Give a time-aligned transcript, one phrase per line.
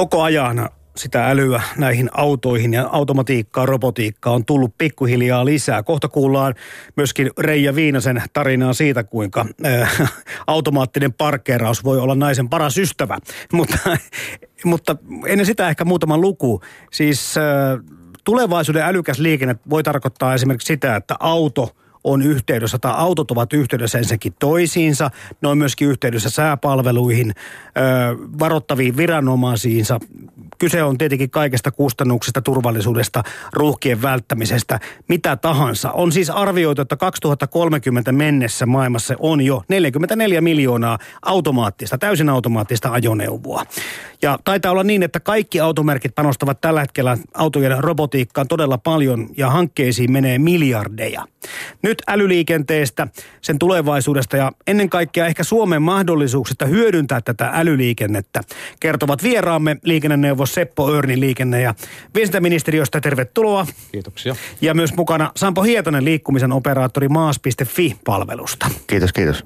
[0.00, 5.82] koko ajan sitä älyä näihin autoihin ja automatiikkaa, robotiikkaa on tullut pikkuhiljaa lisää.
[5.82, 6.54] Kohta kuullaan
[6.96, 10.12] myöskin Reija Viinasen tarinaa siitä, kuinka äh,
[10.46, 13.18] automaattinen parkkeeraus voi olla naisen paras ystävä.
[13.52, 13.78] Mutta,
[14.64, 16.60] mutta ennen sitä ehkä muutama luku.
[16.92, 17.44] Siis äh,
[18.24, 21.70] tulevaisuuden älykäs liikenne voi tarkoittaa esimerkiksi sitä, että auto–
[22.04, 25.10] on yhteydessä tai autot ovat yhteydessä ensinnäkin toisiinsa.
[25.40, 27.80] Ne on myöskin yhteydessä sääpalveluihin, ö,
[28.38, 30.00] varoittaviin viranomaisiinsa.
[30.60, 35.92] Kyse on tietenkin kaikesta kustannuksista, turvallisuudesta, ruuhkien välttämisestä, mitä tahansa.
[35.92, 43.64] On siis arvioitu, että 2030 mennessä maailmassa on jo 44 miljoonaa automaattista, täysin automaattista ajoneuvoa.
[44.22, 49.50] Ja taitaa olla niin, että kaikki automerkit panostavat tällä hetkellä autojen robotiikkaan todella paljon ja
[49.50, 51.26] hankkeisiin menee miljardeja.
[51.82, 53.06] Nyt älyliikenteestä,
[53.40, 58.40] sen tulevaisuudesta ja ennen kaikkea ehkä Suomen mahdollisuuksista hyödyntää tätä älyliikennettä
[58.80, 61.74] kertovat vieraamme liikenneneuvos Seppo Örni liikenne- ja
[62.14, 63.00] viestintäministeriöstä.
[63.00, 63.66] Tervetuloa.
[63.92, 64.36] Kiitoksia.
[64.60, 68.70] Ja myös mukana Sampo Hietonen liikkumisen operaattori maas.fi-palvelusta.
[68.86, 69.44] Kiitos, kiitos.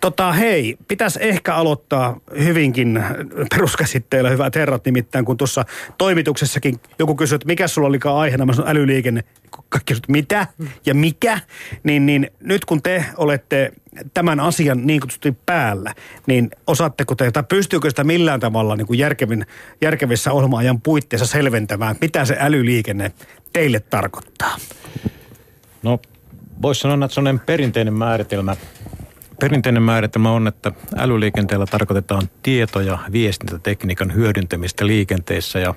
[0.00, 3.04] Tota hei, pitäisi ehkä aloittaa hyvinkin
[3.50, 5.64] peruskäsitteellä hyvät herrat, nimittäin kun tuossa
[5.98, 9.24] toimituksessakin joku kysyi, että mikä sulla olikaan aiheena, mä sanoin älyliikenne,
[9.68, 10.46] kaikki sanoi, mitä
[10.86, 11.40] ja mikä,
[11.82, 13.72] niin, niin nyt kun te olette
[14.14, 15.94] tämän asian niin kutsusti päällä,
[16.26, 19.46] niin osaatteko te, tai pystyykö sitä millään tavalla niin kuin järkevin,
[19.80, 23.12] järkevissä ohjelma-ajan puitteissa selventämään, mitä se älyliikenne
[23.52, 24.56] teille tarkoittaa?
[25.82, 25.98] No,
[26.62, 28.56] voisi sanoa, että sellainen perinteinen määritelmä
[29.40, 35.74] Perinteinen määritelmä on, että älyliikenteellä tarkoitetaan tieto- ja viestintätekniikan hyödyntämistä liikenteessä ja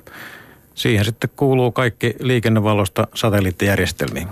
[0.75, 4.27] siihen sitten kuuluu kaikki liikennevalosta satelliittijärjestelmiin.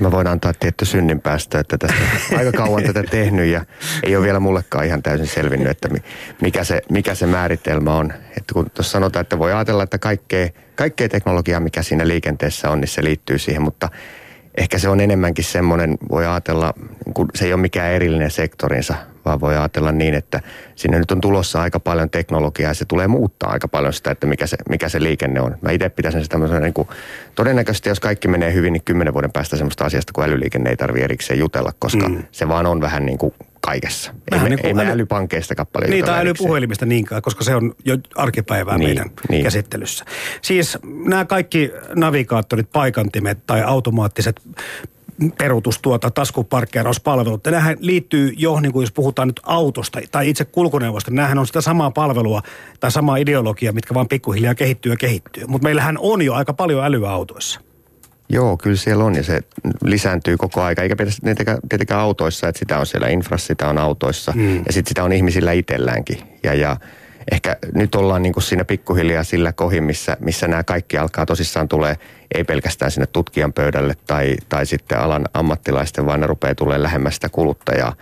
[0.00, 1.96] Mä voin antaa tietty synninpäästö, että tästä
[2.38, 3.64] aika kauan tätä tehnyt ja
[4.02, 5.88] ei ole vielä mullekaan ihan täysin selvinnyt, että
[6.40, 8.12] mikä se, mikä se määritelmä on.
[8.12, 12.80] Että kun tuossa sanotaan, että voi ajatella, että kaikkea, kaikkea teknologiaa, mikä siinä liikenteessä on,
[12.80, 13.88] niin se liittyy siihen, mutta
[14.56, 16.74] ehkä se on enemmänkin semmoinen, voi ajatella,
[17.14, 20.40] kun se ei ole mikään erillinen sektorinsa, vaan voi ajatella niin, että
[20.74, 24.26] sinne nyt on tulossa aika paljon teknologiaa ja se tulee muuttaa aika paljon sitä, että
[24.26, 25.56] mikä se, mikä se liikenne on.
[25.60, 26.88] Mä itse pitäisin sitä niin kuin,
[27.34, 31.04] todennäköisesti jos kaikki menee hyvin, niin kymmenen vuoden päästä semmoista asiasta kuin älyliikenne ei tarvitse
[31.04, 32.22] erikseen jutella, koska mm.
[32.32, 34.14] se vaan on vähän niin kuin kaikessa.
[34.30, 34.84] Vähän ei, niin ei äly...
[34.84, 39.42] me älypankkeista paljon Niin, tai älypuhelimista niinkään, koska se on jo arkipäivää niin, meidän niin.
[39.44, 40.04] käsittelyssä.
[40.42, 44.42] Siis nämä kaikki navigaattorit, paikantimet tai automaattiset
[45.38, 47.44] peruutus tuota taskuparkkeerauspalvelut.
[47.44, 51.46] Nämähän liittyy jo, niin kuin jos puhutaan nyt autosta tai itse kulkuneuvosta, niin nämähän on
[51.46, 52.42] sitä samaa palvelua
[52.80, 55.46] tai samaa ideologiaa, mitkä vaan pikkuhiljaa kehittyy ja kehittyy.
[55.46, 57.60] Mutta meillähän on jo aika paljon älyä autoissa.
[58.28, 59.40] Joo, kyllä siellä on ja se
[59.84, 60.82] lisääntyy koko aika.
[60.82, 64.56] Eikä tietenkään, tietenkään autoissa, että sitä on siellä infrassa, sitä on autoissa mm.
[64.56, 66.18] ja sitten sitä on ihmisillä itselläänkin.
[66.42, 66.76] Ja, ja
[67.32, 71.68] ehkä nyt ollaan niin kuin siinä pikkuhiljaa sillä kohin, missä, missä nämä kaikki alkaa tosissaan
[71.68, 71.96] tulee
[72.34, 77.14] ei pelkästään sinne tutkijan pöydälle tai, tai sitten alan ammattilaisten, vaan ne rupeaa tulee lähemmäs
[77.14, 77.96] sitä kuluttajaa.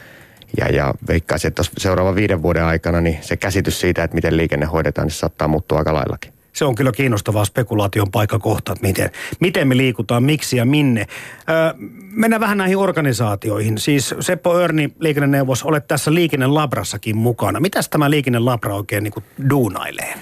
[0.56, 4.66] Ja, ja veikkaisin, että seuraavan viiden vuoden aikana niin se käsitys siitä, että miten liikenne
[4.66, 8.86] hoidetaan, niin se saattaa muuttua aika laillakin se on kyllä kiinnostavaa spekulaation paikka kohta, että
[8.86, 11.06] miten, miten me liikutaan, miksi ja minne.
[11.50, 11.74] Öö,
[12.12, 13.78] mennään vähän näihin organisaatioihin.
[13.78, 17.60] Siis Seppo Örni, liikenneneuvos, olet tässä liikennelabrassakin mukana.
[17.60, 20.14] Mitäs tämä liikennelabra oikein niin kuin duunailee?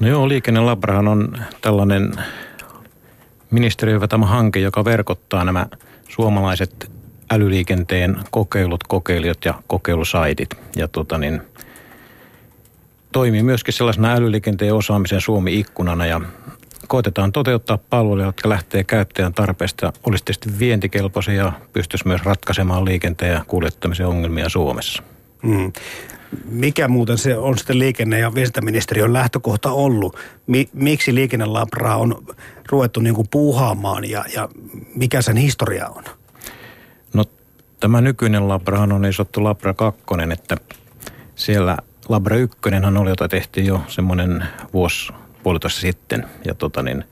[0.00, 2.12] No joo, liikennelabrahan on tällainen
[3.50, 5.66] ministeriön vetämä hanke, joka verkottaa nämä
[6.08, 6.90] suomalaiset
[7.30, 10.48] älyliikenteen kokeilut, kokeilijat ja kokeilusaitit.
[10.76, 11.40] Ja tota niin,
[13.12, 16.20] toimii myöskin sellaisena älyliikenteen osaamisen Suomi-ikkunana ja
[16.88, 23.32] koitetaan toteuttaa palveluja, jotka lähtee käyttäjän tarpeesta, olisi tietysti vientikelpoisia ja pystyisi myös ratkaisemaan liikenteen
[23.32, 25.02] ja kuljettamisen ongelmia Suomessa.
[25.42, 25.72] Mm.
[26.44, 30.16] Mikä muuten se on sitten liikenne- ja viestintäministeriön lähtökohta ollut?
[30.46, 32.26] Mi- miksi liikennelabraa on
[32.70, 34.48] ruvettu niin kuin puuhaamaan ja, ja
[34.94, 36.04] mikä sen historia on?
[37.14, 37.24] No
[37.80, 40.02] tämä nykyinen labrahan on niin sanottu Labra 2,
[40.32, 40.56] että
[41.34, 41.76] siellä
[42.08, 42.58] Labra 1
[43.00, 45.12] oli, jota tehtiin jo semmoinen vuosi
[45.42, 46.26] puolitoista sitten.
[46.44, 47.04] Ja tota niin,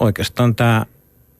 [0.00, 0.86] oikeastaan tämä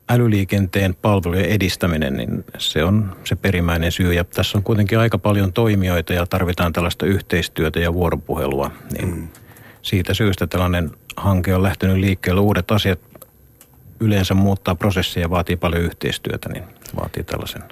[0.08, 4.14] älyliikenteen palvelujen edistäminen, niin se on se perimmäinen syy.
[4.14, 8.70] Ja tässä on kuitenkin aika paljon toimijoita ja tarvitaan tällaista yhteistyötä ja vuoropuhelua.
[8.92, 9.28] Niin mm.
[9.82, 12.40] Siitä syystä tällainen hanke on lähtenyt liikkeelle.
[12.40, 13.00] Uudet asiat
[14.00, 16.64] yleensä muuttaa prosessia ja vaatii paljon yhteistyötä, niin
[16.96, 17.62] vaatii tällaisen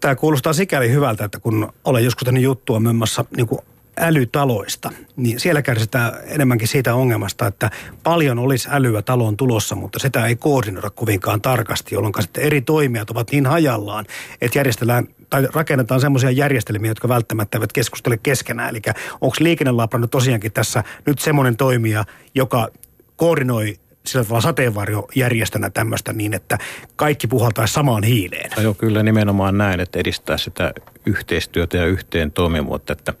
[0.00, 3.48] tämä kuulostaa sikäli hyvältä, että kun olen joskus tehnyt juttua muun muassa niin
[3.96, 7.70] älytaloista, niin siellä kärsitään enemmänkin siitä ongelmasta, että
[8.02, 13.10] paljon olisi älyä taloon tulossa, mutta sitä ei koordinoida kovinkaan tarkasti, jolloin sitten eri toimijat
[13.10, 14.04] ovat niin hajallaan,
[14.40, 18.70] että järjestellään tai rakennetaan semmoisia järjestelmiä, jotka välttämättä eivät keskustele keskenään.
[18.70, 18.80] Eli
[19.20, 22.04] onko liikennelabra nyt tosiaankin tässä nyt semmoinen toimija,
[22.34, 22.68] joka
[23.16, 23.76] koordinoi
[24.06, 26.58] sillä tavalla sateenvarjojärjestönä tämmöistä niin, että
[26.96, 28.50] kaikki puhaltaisi samaan hiileen.
[28.56, 30.72] No joo, kyllä nimenomaan näin, että edistää sitä
[31.06, 33.14] yhteistyötä ja yhteen toimivuutta, että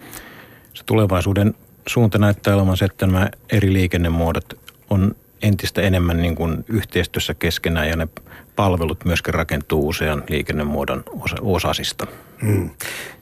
[0.74, 1.54] se tulevaisuuden
[1.86, 4.58] suunta näyttää olevan se, että nämä eri liikennemuodot
[4.90, 8.08] on entistä enemmän niin kuin yhteistyössä keskenään ja ne
[8.56, 12.06] palvelut myöskin rakentuu usean liikennemuodon osa- osasista.
[12.42, 12.70] Hmm.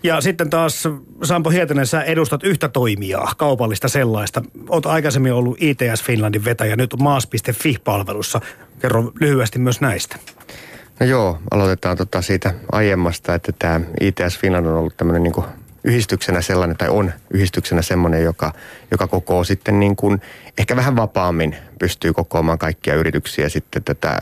[0.02, 0.88] Ja sitten taas
[1.22, 4.42] Sampo Hietinen, sä edustat yhtä toimijaa, kaupallista sellaista.
[4.68, 8.40] Oot aikaisemmin ollut ITS Finlandin vetäjä, nyt maas.fi-palvelussa.
[8.78, 10.16] Kerro lyhyesti myös näistä.
[11.00, 15.44] No joo, aloitetaan tota siitä aiemmasta, että tämä ITS Finland on ollut tämmöinen niin
[15.84, 18.52] yhdistyksenä sellainen, tai on yhdistyksenä sellainen, joka,
[18.90, 20.20] joka kokoo sitten niin kuin
[20.58, 24.18] ehkä vähän vapaammin pystyy kokoamaan kaikkia yrityksiä sitten tätä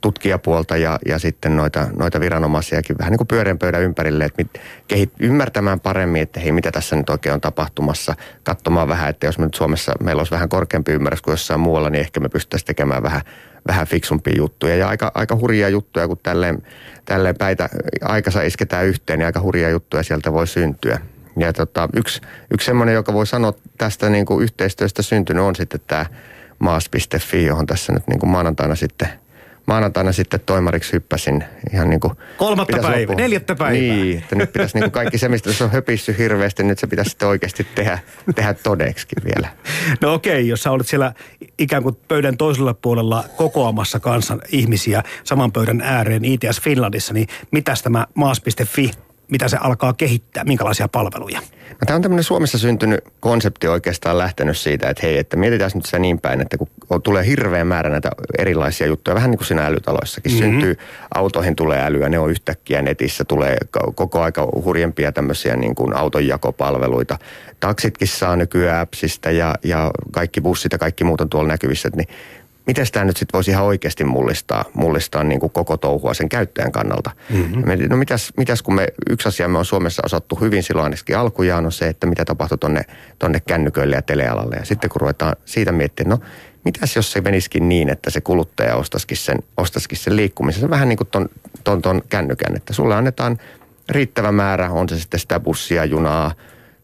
[0.00, 4.60] tutkijapuolta ja, ja sitten noita, noita viranomaisiakin vähän niin kuin pyöreän pöydän ympärille, että mit,
[4.88, 9.38] kehit, ymmärtämään paremmin, että hei, mitä tässä nyt oikein on tapahtumassa, katsomaan vähän, että jos
[9.38, 12.66] me nyt Suomessa meillä olisi vähän korkeampi ymmärrys kuin jossain muualla, niin ehkä me pystyttäisiin
[12.66, 13.22] tekemään vähän,
[13.68, 16.62] vähän fiksumpia juttuja ja aika, aika hurjia juttuja, kun tälleen,
[17.04, 17.68] tälleen päitä
[18.02, 20.98] aikansa isketään yhteen, niin aika hurjia juttuja sieltä voi syntyä.
[21.36, 22.20] Ja tota, yksi,
[22.50, 26.06] yksi semmoinen, joka voi sanoa tästä niin kuin yhteistyöstä syntynyt on sitten tämä
[26.58, 29.08] maas.fi, johon tässä nyt niin kuin maanantaina sitten
[29.70, 32.12] maanantaina sitten toimariksi hyppäsin ihan niin kuin...
[32.36, 33.80] Kolmatta päivää, neljättä päivää.
[33.80, 36.86] Niin, että nyt pitäisi niin kuin kaikki se, mistä se on höpissy hirveästi, nyt se
[36.86, 37.98] pitäisi sitten oikeasti tehdä,
[38.34, 39.48] tehdä todeksikin vielä.
[40.00, 41.12] No okei, jos sä olet siellä
[41.58, 47.82] ikään kuin pöydän toisella puolella kokoamassa kanssa ihmisiä saman pöydän ääreen ITS Finlandissa, niin mitäs
[47.82, 48.90] tämä maas.fi
[49.30, 51.40] mitä se alkaa kehittää, minkälaisia palveluja?
[51.70, 55.86] No, tämä on tämmöinen Suomessa syntynyt konsepti oikeastaan lähtenyt siitä, että hei, että mietitään nyt
[55.86, 56.68] se niin päin, että kun
[57.02, 60.50] tulee hirveä määrä näitä erilaisia juttuja, vähän niin kuin siinä älytaloissakin mm-hmm.
[60.50, 60.76] syntyy,
[61.14, 63.56] autoihin tulee älyä, ne on yhtäkkiä netissä, tulee
[63.94, 67.18] koko aika hurjempia tämmöisiä niin kuin autonjakopalveluita.
[67.60, 72.08] Taksitkin saa nykyään appsista ja, ja kaikki bussit ja kaikki muut on tuolla näkyvissä, niin
[72.66, 76.72] miten tämä nyt sitten voisi ihan oikeasti mullistaa, mullistaa niin kuin koko touhua sen käyttäjän
[76.72, 77.10] kannalta.
[77.30, 77.88] Mm-hmm.
[77.88, 81.66] no mitäs, mitäs kun me, yksi asia me on Suomessa osattu hyvin silloin ainakin alkujaan
[81.66, 82.82] on se, että mitä tapahtuu tonne,
[83.18, 84.56] tonne kännyköille ja telealalle.
[84.56, 86.26] Ja sitten kun ruvetaan siitä miettimään, no
[86.64, 90.60] mitäs jos se menisikin niin, että se kuluttaja ostaisikin sen, ostaisikin sen liikkumisen.
[90.60, 91.28] Se vähän niin kuin ton,
[91.64, 93.38] ton, ton kännykän, että sulle annetaan
[93.88, 96.32] riittävä määrä, on se sitten sitä bussia, junaa,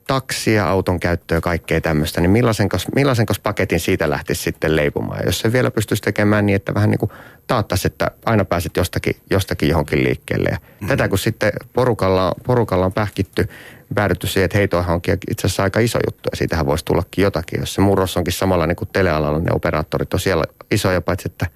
[0.06, 5.26] taksia, auton käyttöä, kaikkea tämmöistä, niin millaisenkos, millaisenkos paketin siitä lähtisi sitten leipumaan.
[5.26, 7.10] Jos se vielä pystyisi tekemään niin, että vähän niin kuin
[7.46, 10.48] taattaisi, että aina pääset jostakin, jostakin johonkin liikkeelle.
[10.50, 10.88] Ja mm.
[10.88, 13.48] Tätä kun sitten porukalla, porukalla on pähkitty,
[13.94, 17.60] päädytty siihen, että heitoihan onkin itse asiassa aika iso juttu ja siitähän voisi tullakin jotakin.
[17.60, 21.46] Jos se murros onkin samalla niin kuin telealalla, ne operaattorit on siellä isoja, paitsi että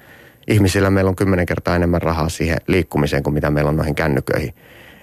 [0.48, 4.54] ihmisillä meillä on kymmenen kertaa enemmän rahaa siihen liikkumiseen kuin mitä meillä on noihin kännyköihin.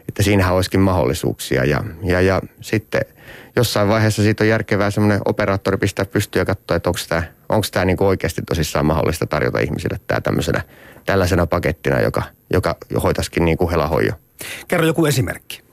[0.10, 3.02] Että siinähän olisikin mahdollisuuksia ja, ja, ja sitten–
[3.58, 7.68] jossain vaiheessa siitä on järkevää semmoinen operaattori pistää pystyä ja katsoa, että onko tämä, onko
[7.72, 10.62] tämä niin oikeasti tosissaan mahdollista tarjota ihmisille tämä tämmöisenä,
[11.06, 12.24] tällaisena pakettina, joka,
[12.54, 14.14] joka hoitaisikin niin kuin helahoijo.
[14.68, 15.67] Kerro joku esimerkki.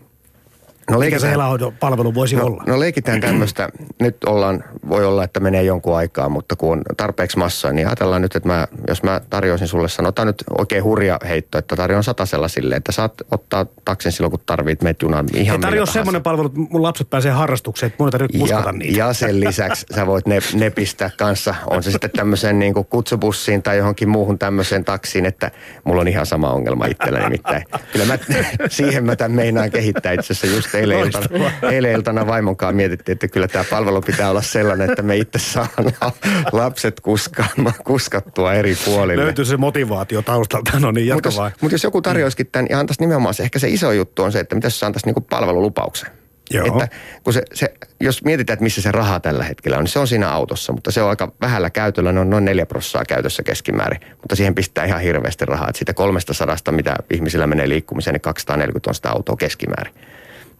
[0.90, 1.34] No Mikä se
[1.80, 2.64] palvelu voisi no, olla?
[2.66, 3.68] No leikitään tämmöistä.
[4.00, 8.22] Nyt ollaan, voi olla, että menee jonkun aikaa, mutta kun on tarpeeksi massaa, niin ajatellaan
[8.22, 12.48] nyt, että mä, jos mä tarjoisin sulle, sanotaan nyt oikein hurja heitto, että tarjoan satasella
[12.48, 16.60] silleen, että saat ottaa taksin silloin, kun tarvit, meet junaan ihan tarjoa semmoinen palvelu, että
[16.70, 18.98] mun lapset pääsee harrastukseen, että mun ei tarvitse muskata niitä.
[18.98, 22.86] Ja sen lisäksi sä voit ne, ne pistää kanssa, on se sitten tämmöiseen niin kuin
[22.86, 25.50] kutsubussiin tai johonkin muuhun tämmöiseen taksiin, että
[25.84, 27.64] mulla on ihan sama ongelma itsellä nimittäin.
[27.92, 28.18] Kyllä mä
[28.68, 33.28] siihen mä tämän meinaan kehittää itse asiassa just eilen iltana, eilen iltana vaimonkaan mietittiin, että
[33.28, 36.12] kyllä tämä palvelu pitää olla sellainen, että me itse saadaan
[36.52, 39.24] lapset kuskaamaan, kuskattua eri puolille.
[39.24, 43.02] Löytyy se motivaatio taustalta, no niin Mutta jos, mut jos joku tarjoisikin tämän ja antaisi
[43.02, 46.10] nimenomaan se, ehkä se iso juttu on se, että mitä se antaisi niinku palvelulupauksen.
[46.50, 46.66] Joo.
[46.66, 46.88] Että
[47.22, 50.08] kun se, se, jos mietitään, että missä se raha tällä hetkellä on, niin se on
[50.08, 54.00] siinä autossa, mutta se on aika vähällä käytöllä, ne on noin neljä prossaa käytössä keskimäärin,
[54.10, 55.68] mutta siihen pistää ihan hirveästi rahaa.
[55.68, 59.94] Että siitä 300, mitä ihmisillä menee liikkumiseen, niin 240 on sitä autoa keskimäärin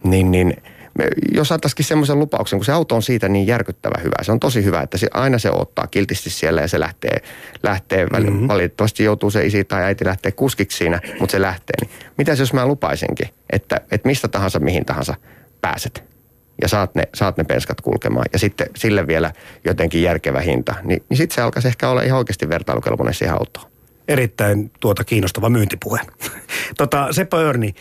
[0.03, 0.53] niin, niin
[1.31, 4.15] jos antaisikin semmoisen lupauksen, kun se auto on siitä niin järkyttävä hyvä.
[4.23, 7.17] Se on tosi hyvä, että se, aina se ottaa kiltisti siellä ja se lähtee,
[7.63, 8.47] lähtee mm-hmm.
[8.47, 11.75] valitettavasti joutuu se isi tai äiti lähtee kuskiksi siinä, mutta se lähtee.
[11.81, 15.15] Niin mitäs jos mä lupaisinkin, että, että mistä tahansa, mihin tahansa
[15.61, 16.03] pääset
[16.61, 19.31] ja saat ne, saat ne penskat kulkemaan ja sitten sille vielä
[19.65, 23.65] jotenkin järkevä hinta, niin, niin sitten se alkaisi ehkä olla ihan oikeasti vertailukelpoinen siihen autoon.
[24.07, 25.99] Erittäin tuota kiinnostava myyntipuhe.
[26.77, 27.75] tota, Seppo Örni,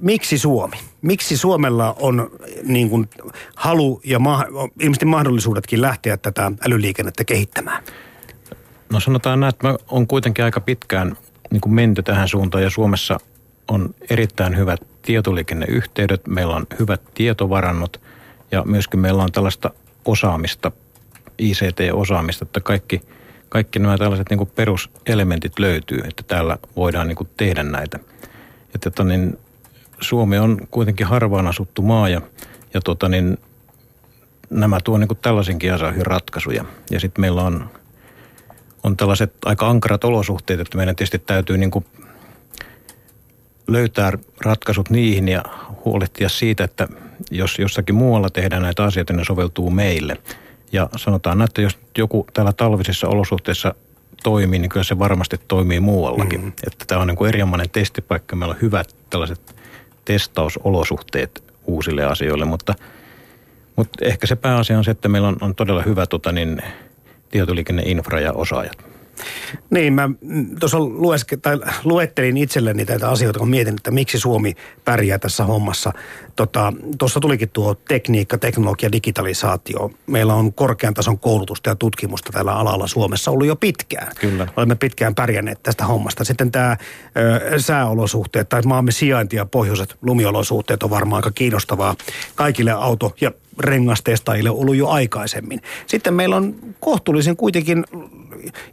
[0.00, 0.76] miksi Suomi?
[1.02, 2.30] Miksi Suomella on
[2.62, 3.08] niin kuin,
[3.56, 4.46] halu ja ma-
[4.80, 7.82] ilmeisesti mahdollisuudetkin lähteä tätä älyliikennettä kehittämään?
[8.92, 11.16] No sanotaan näin, että on kuitenkin aika pitkään
[11.50, 13.18] niin kuin menty tähän suuntaan ja Suomessa
[13.68, 18.00] on erittäin hyvät tietoliikenneyhteydet, meillä on hyvät tietovarannot
[18.50, 19.70] ja myöskin meillä on tällaista
[20.04, 20.72] osaamista,
[21.38, 23.00] ICT-osaamista, että kaikki,
[23.48, 27.98] kaikki nämä tällaiset niin peruselementit löytyy, että täällä voidaan niin tehdä näitä.
[28.74, 29.38] Että, että niin,
[30.00, 32.20] Suomi on kuitenkin harvaan asuttu maa ja,
[32.74, 33.38] ja tota niin,
[34.50, 36.64] nämä tuo niin tällaisenkin asioihin ratkaisuja.
[36.90, 37.70] Ja sitten meillä on,
[38.82, 41.70] on tällaiset aika ankarat olosuhteet, että meidän tietysti täytyy niin
[43.68, 44.12] löytää
[44.44, 45.42] ratkaisut niihin ja
[45.84, 46.88] huolehtia siitä, että
[47.30, 50.16] jos jossakin muualla tehdään näitä asioita, niin ne soveltuu meille.
[50.72, 53.74] Ja sanotaan, että jos joku täällä talvisissa olosuhteissa
[54.22, 56.40] toimii, niin kyllä se varmasti toimii muuallakin.
[56.40, 56.52] Mm.
[56.66, 58.36] Että tämä on niin kuin erinomainen testipaikka.
[58.36, 59.56] Meillä on hyvät tällaiset
[60.06, 62.74] testausolosuhteet uusille asioille, mutta,
[63.76, 66.62] mutta ehkä se pääasia on se, että meillä on, on todella hyvä tota niin,
[67.30, 68.95] tietoliikenneinfra ja osaajat.
[69.70, 70.10] Niin, mä
[70.60, 74.54] tuossa lueske, tai luettelin itselleni näitä asioita, kun mietin, että miksi Suomi
[74.84, 75.92] pärjää tässä hommassa.
[76.36, 79.90] Tuossa tota, tulikin tuo tekniikka, teknologia, digitalisaatio.
[80.06, 84.12] Meillä on korkean tason koulutusta ja tutkimusta tällä alalla Suomessa ollut jo pitkään.
[84.20, 84.46] Kyllä.
[84.56, 86.24] Olemme pitkään pärjänneet tästä hommasta.
[86.24, 86.76] Sitten tämä
[87.52, 91.94] ö, sääolosuhteet tai maamme sijainti ja pohjoiset lumiolosuhteet on varmaan aika kiinnostavaa
[92.34, 95.60] kaikille auto- ja rengastestajille ollut jo aikaisemmin.
[95.86, 97.84] Sitten meillä on kohtuullisen kuitenkin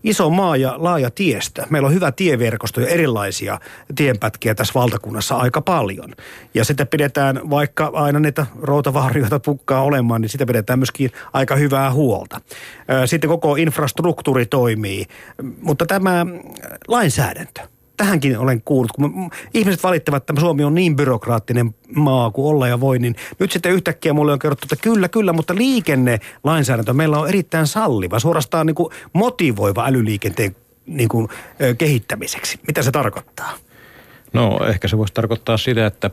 [0.03, 1.67] iso maa ja laaja tiestä.
[1.70, 3.60] Meillä on hyvä tieverkosto ja erilaisia
[3.96, 6.13] tienpätkiä tässä valtakunnassa aika paljon.
[6.53, 11.91] Ja sitä pidetään, vaikka aina niitä routavaarioita pukkaa olemaan, niin sitä pidetään myöskin aika hyvää
[11.91, 12.41] huolta.
[13.05, 15.05] Sitten koko infrastruktuuri toimii,
[15.62, 16.25] mutta tämä
[16.88, 17.62] lainsäädäntö,
[17.97, 22.79] tähänkin olen kuullut, kun ihmiset valittavat, että Suomi on niin byrokraattinen maa kuin olla ja
[22.79, 27.29] voi, niin nyt sitten yhtäkkiä mulle on kerrottu, että kyllä, kyllä, mutta liikennelainsäädäntö meillä on
[27.29, 31.27] erittäin salliva, suorastaan niin kuin motivoiva älyliikenteen niin kuin,
[31.77, 32.59] kehittämiseksi.
[32.67, 33.53] Mitä se tarkoittaa?
[34.33, 36.09] No ehkä se voisi tarkoittaa sitä, että,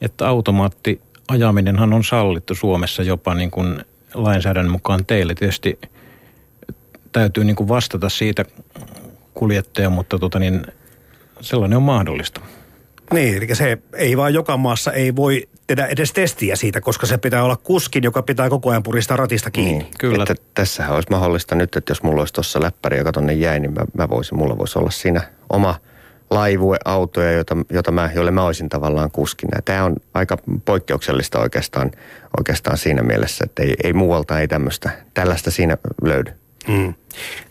[0.00, 5.34] että automaatti ajaminenhan on sallittu Suomessa jopa niin kuin lainsäädännön mukaan teille.
[5.34, 5.78] Tietysti
[7.12, 8.44] täytyy niin kuin vastata siitä
[9.34, 10.66] kuljettaja, mutta tota niin,
[11.40, 12.40] sellainen on mahdollista.
[13.12, 17.18] Niin, eli se ei vaan joka maassa ei voi tehdä edes testiä siitä, koska se
[17.18, 19.78] pitää olla kuskin, joka pitää koko ajan puristaa ratista kiinni.
[19.78, 20.22] Niin, kyllä.
[20.22, 23.72] Että tässähän olisi mahdollista nyt, että jos mulla olisi tuossa läppäri, joka tonne jäi, niin
[23.72, 25.74] mä, mä voisin, mulla voisi olla siinä oma
[26.30, 29.62] laivueautoja, jota, jota mä, jolle mä olisin tavallaan kuskina.
[29.64, 31.90] Tämä on aika poikkeuksellista oikeastaan,
[32.38, 36.32] oikeastaan siinä mielessä, että ei, ei muualta ei tämmöistä, tällaista siinä löydy.
[36.68, 36.94] Mm.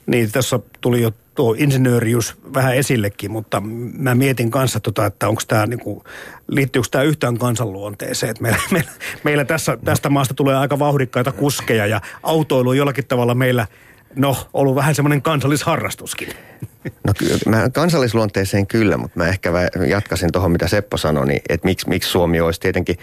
[0.06, 3.62] Niin, tässä tuli jo tuo insinöörius vähän esillekin, mutta
[3.98, 6.04] mä mietin kanssa, tota, että onko tämä, niinku,
[6.48, 8.30] liittyykö tämä yhtään kansanluonteeseen.
[8.30, 8.92] Että meillä, meillä,
[9.24, 13.68] meillä tässä, tästä maasta tulee aika vauhdikkaita kuskeja ja autoilu on jollakin tavalla meillä–
[14.18, 16.30] no, ollut vähän semmoinen kansallisharrastuskin.
[17.08, 17.14] No
[17.46, 19.52] mä kansallisluonteeseen kyllä, mutta mä ehkä
[19.88, 22.98] jatkasin tuohon, mitä Seppo sanoi, niin, että miksi, miksi Suomi olisi tietenkin,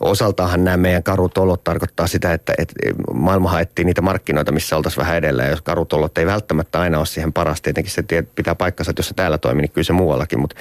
[0.00, 2.74] osaltaanhan nämä meidän karut olot tarkoittaa sitä, että, että
[3.14, 6.98] maailma haettiin niitä markkinoita, missä oltaisiin vähän edellä, ja jos karut olot ei välttämättä aina
[6.98, 9.92] ole siihen paras, tietenkin se pitää paikkansa, että jos se täällä toimii, niin kyllä se
[9.92, 10.56] muuallakin, mutta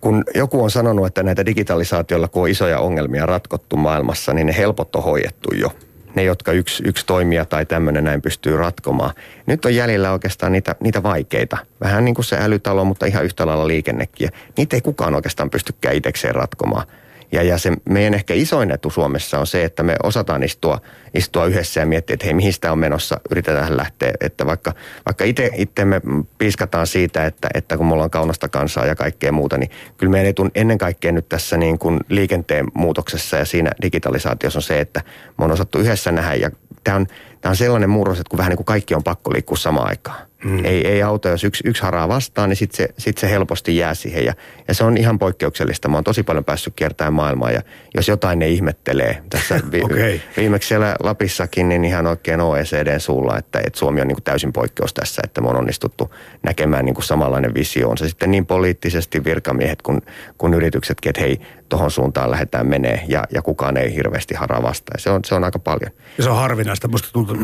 [0.00, 4.56] kun joku on sanonut, että näitä digitalisaatiolla, kun on isoja ongelmia ratkottu maailmassa, niin ne
[4.56, 5.72] helpot on hoidettu jo
[6.14, 9.14] ne, jotka yksi, yksi toimija tai tämmöinen näin pystyy ratkomaan.
[9.46, 11.56] Nyt on jäljellä oikeastaan niitä, niitä vaikeita.
[11.80, 14.28] Vähän niin kuin se älytalo, mutta ihan yhtä lailla liikennekin.
[14.56, 16.86] Niitä ei kukaan oikeastaan pystykään itsekseen ratkomaan.
[17.32, 20.80] Ja, ja se meidän ehkä isoin etu Suomessa on se, että me osataan istua,
[21.14, 24.12] istua yhdessä ja miettiä, että hei, mihin sitä on menossa, yritetään lähteä.
[24.20, 24.72] Että vaikka,
[25.06, 25.24] vaikka
[25.56, 26.00] itse me
[26.38, 30.30] piiskataan siitä, että, että kun me ollaan kaunasta kansaa ja kaikkea muuta, niin kyllä meidän
[30.30, 35.00] etu ennen kaikkea nyt tässä niin kuin liikenteen muutoksessa ja siinä digitalisaatiossa on se, että
[35.38, 36.50] me on osattu yhdessä nähdä ja
[36.84, 37.06] tämä on,
[37.40, 40.31] tämä on sellainen murros, että kun vähän niin kuin kaikki on pakko liikkua samaan aikaan.
[40.44, 40.64] Mm.
[40.64, 43.94] Ei, ei auto, jos yksi, yksi haraa vastaan, niin sitten se, sit se helposti jää
[43.94, 44.24] siihen.
[44.24, 44.34] Ja,
[44.68, 45.88] ja se on ihan poikkeuksellista.
[45.88, 47.62] Mä oon tosi paljon päässyt kiertämään maailmaa ja
[47.94, 49.22] jos jotain ne ihmettelee.
[49.30, 50.20] Tässä vi, okay.
[50.36, 54.52] viimeksi siellä Lapissakin niin ihan oikein OECDn suulla, että, että Suomi on niin kuin täysin
[54.52, 57.88] poikkeus tässä, että me on onnistuttu näkemään niin kuin samanlainen visio.
[57.88, 60.02] On se sitten niin poliittisesti virkamiehet kuin,
[60.38, 65.00] kuin yrityksetkin, että hei, tuohon suuntaan lähdetään menee ja, ja kukaan ei hirveästi haraa vastaan.
[65.00, 65.92] Se on, se on aika paljon.
[66.18, 66.88] Ja se on harvinaista.
[66.88, 67.36] Musta tuntuu,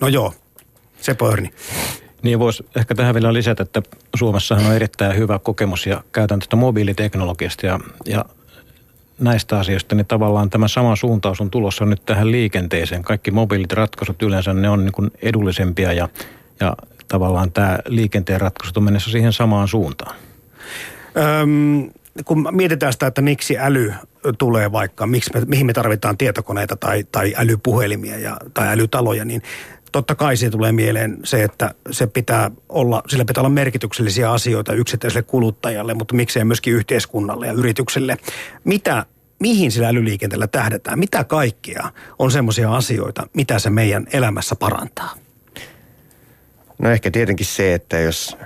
[0.00, 0.34] no joo,
[1.00, 1.52] se Pörni.
[2.26, 3.82] Niin voisi ehkä tähän vielä lisätä, että
[4.16, 8.24] Suomessahan on erittäin hyvä kokemus ja käytän tätä mobiiliteknologiasta ja, ja
[9.20, 13.02] näistä asioista, niin tavallaan tämä sama suuntaus on tulossa nyt tähän liikenteeseen.
[13.02, 16.08] Kaikki mobiilit ratkaisut yleensä ne on niin edullisempia ja,
[16.60, 16.76] ja
[17.08, 20.16] tavallaan tämä liikenteen ratkaisut on mennessä siihen samaan suuntaan.
[21.16, 21.90] Öm,
[22.24, 23.92] kun mietitään sitä, että miksi äly
[24.38, 29.42] tulee vaikka, miksi me, mihin me tarvitaan tietokoneita tai, tai älypuhelimia ja, tai älytaloja, niin
[29.92, 34.72] totta kai siitä tulee mieleen se, että se pitää olla, sillä pitää olla merkityksellisiä asioita
[34.72, 38.16] yksittäiselle kuluttajalle, mutta miksei myöskin yhteiskunnalle ja yritykselle.
[38.64, 39.06] Mitä,
[39.38, 40.98] mihin sillä älyliikenteellä tähdetään?
[40.98, 45.14] Mitä kaikkea on semmoisia asioita, mitä se meidän elämässä parantaa?
[46.78, 48.36] No ehkä tietenkin se, että jos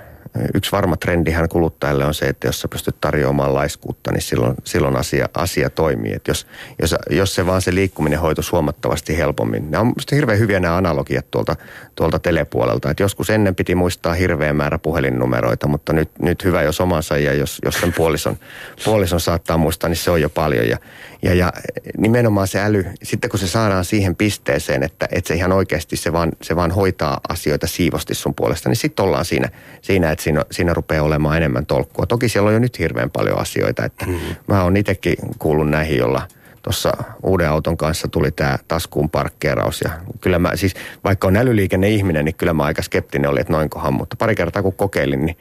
[0.53, 4.95] yksi varma trendihän kuluttajalle on se, että jos sä pystyt tarjoamaan laiskuutta, niin silloin, silloin
[4.95, 6.13] asia, asia toimii.
[6.13, 6.47] Että jos,
[6.81, 9.71] jos, jos se vaan se liikkuminen hoitus huomattavasti helpommin.
[9.71, 11.55] Nämä on hirveän hyviä nämä analogiat tuolta,
[11.95, 12.91] tuolta telepuolelta.
[12.91, 17.33] Että joskus ennen piti muistaa hirveä määrä puhelinnumeroita, mutta nyt, nyt hyvä jos omansa ja
[17.33, 18.37] jos, jos sen puolison,
[18.85, 20.69] puolison saattaa muistaa, niin se on jo paljon.
[20.69, 20.77] Ja,
[21.21, 21.53] ja, ja
[21.97, 26.13] nimenomaan se äly, sitten kun se saadaan siihen pisteeseen, että, että se ihan oikeasti se
[26.13, 29.49] vaan, se vaan hoitaa asioita siivosti sun puolesta, niin sitten ollaan siinä,
[29.81, 32.05] siinä, että siinä, siinä rupeaa olemaan enemmän tolkkua.
[32.05, 34.19] Toki siellä on jo nyt hirveän paljon asioita, että mm.
[34.47, 36.27] mä oon itsekin kuullut näihin, jolla
[36.61, 36.91] tuossa
[37.23, 39.81] uuden auton kanssa tuli tämä taskuun parkkeeraus.
[39.81, 39.89] Ja
[40.21, 40.73] kyllä mä, siis
[41.03, 44.73] vaikka on älyliikenne-ihminen, niin kyllä mä aika skeptinen olin, että noinkohan, mutta pari kertaa kun
[44.73, 45.37] kokeilin, niin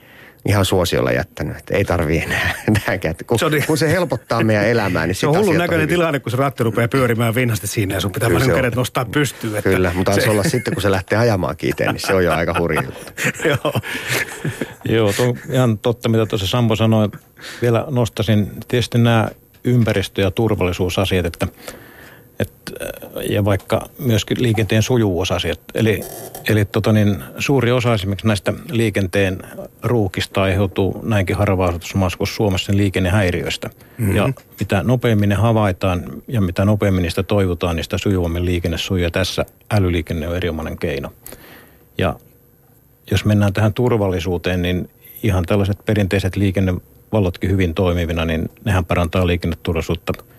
[0.49, 2.55] ihan suosiolla jättänyt, että ei tarvii enää
[2.87, 3.15] nääkään.
[3.27, 6.31] Kun, se, on, kun se helpottaa meidän elämää, niin Se on hullun näköinen tilanne, kun
[6.31, 9.57] se ratti rupeaa pyörimään vinnasti siinä ja sun pitää vain kädet nostaa pystyyn.
[9.57, 10.31] Että Kyllä, mutta se...
[10.31, 12.83] olla sitten, kun se lähtee ajamaan kiiteen, niin se on jo aika hurja
[13.45, 13.73] Joo.
[14.85, 17.09] Joo, tuo ihan totta, mitä tuossa Sampo sanoi.
[17.63, 19.29] Vielä nostasin tietysti nämä
[19.65, 21.47] ympäristö- ja turvallisuusasiat, että
[22.41, 22.53] et,
[23.31, 25.61] ja vaikka myöskin liikenteen sujuvuusasiat.
[25.75, 26.01] Eli,
[26.49, 29.39] eli tota niin, suuri osa esimerkiksi näistä liikenteen
[29.83, 31.37] ruukista aiheutuu näinkin
[31.95, 33.71] maassa kuin Suomessa liikennehäiriöistä.
[33.99, 34.17] Mm-hmm.
[34.17, 39.03] Ja mitä nopeammin ne havaitaan ja mitä nopeammin niistä toivotaan, niin sitä sujuvammin liikenne sujuu.
[39.03, 41.13] Ja tässä älyliikenne on erinomainen keino.
[41.99, 42.17] Ja
[43.11, 44.91] jos mennään tähän turvallisuuteen, niin
[45.23, 50.13] ihan tällaiset perinteiset liikennevallotkin hyvin toimivina, niin nehän parantaa liikenneturvallisuutta–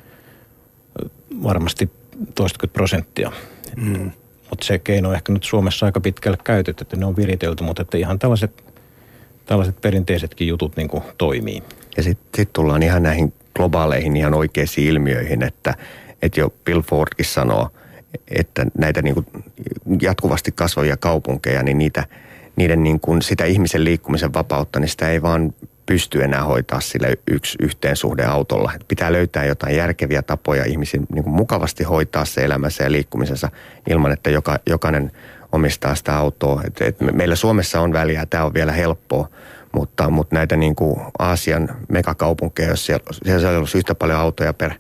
[1.44, 1.92] varmasti
[2.36, 3.32] toistakymmentä prosenttia.
[3.76, 4.12] Mm.
[4.50, 7.82] Mutta se keino on ehkä nyt Suomessa aika pitkälle käytetty, että ne on viritelty, mutta
[7.82, 8.64] että ihan tällaiset,
[9.46, 11.64] tällaiset perinteisetkin jutut niin kuin toimii.
[11.98, 15.74] Ja sitten sit tullaan ihan näihin globaaleihin ihan oikeisiin ilmiöihin, että,
[16.22, 17.70] että jo Bill Fordkin sanoo,
[18.28, 19.26] että näitä niin kuin
[20.02, 22.04] jatkuvasti kasvavia kaupunkeja, niin niitä,
[22.56, 25.54] niiden niin kuin sitä ihmisen liikkumisen vapautta, niin sitä ei vaan
[25.92, 28.72] pysty enää hoitaa sille yksi yhteen suhde autolla.
[28.88, 33.50] Pitää löytää jotain järkeviä tapoja ihmisiin niin kuin mukavasti hoitaa se elämänsä ja liikkumisensa
[33.90, 35.12] ilman, että joka, jokainen
[35.52, 36.62] omistaa sitä autoa.
[36.68, 39.30] Et, et meillä Suomessa on väliä, tämä on vielä helppoa,
[39.72, 44.72] mutta, mutta näitä niin kuin Aasian megakaupunkeja, jos siellä, siellä olisi yhtä paljon autoja per,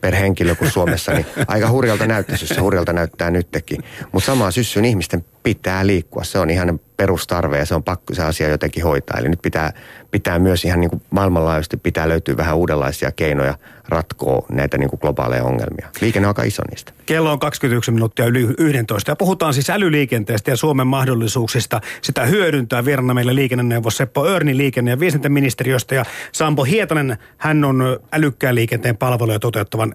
[0.00, 3.84] per henkilö kuin Suomessa, niin aika hurjalta näyttäisi, jos se hurjalta näyttää nytkin.
[4.12, 6.24] Mutta samaan syssyyn ihmisten pitää liikkua.
[6.24, 9.18] Se on ihan perustarve ja se on pakko se asia jotenkin hoitaa.
[9.18, 9.72] Eli nyt pitää,
[10.10, 15.00] pitää myös ihan niin kuin maailmanlaajuisesti pitää löytyä vähän uudenlaisia keinoja ratkoa näitä niin kuin
[15.00, 15.88] globaaleja ongelmia.
[16.00, 16.92] Liikenne on aika iso niistä.
[17.06, 22.84] Kello on 21 minuuttia yli 11 ja puhutaan siis älyliikenteestä ja Suomen mahdollisuuksista sitä hyödyntää.
[22.84, 28.96] Vieraana meillä liikenneneuvos Seppo Örni liikenne- ja viestintäministeriöstä ja Sampo Hietanen, hän on älykkään liikenteen
[28.96, 29.94] palveluja toteuttavan,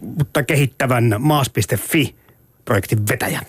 [0.00, 2.14] mutta kehittävän maas.fi
[2.64, 3.40] projektin vetäjä.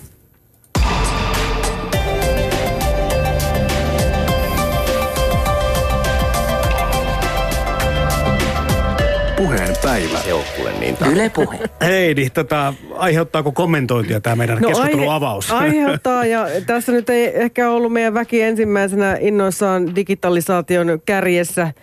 [9.43, 10.19] Puheen päivä.
[10.79, 11.59] niin Yle puhe.
[11.81, 15.51] Heidi, tota, aiheuttaako kommentointia tämä meidän no, keskustelun aihe, avaus?
[15.61, 21.71] Aiheuttaa ja tässä nyt ei ehkä ollut meidän väki ensimmäisenä innoissaan digitalisaation kärjessä–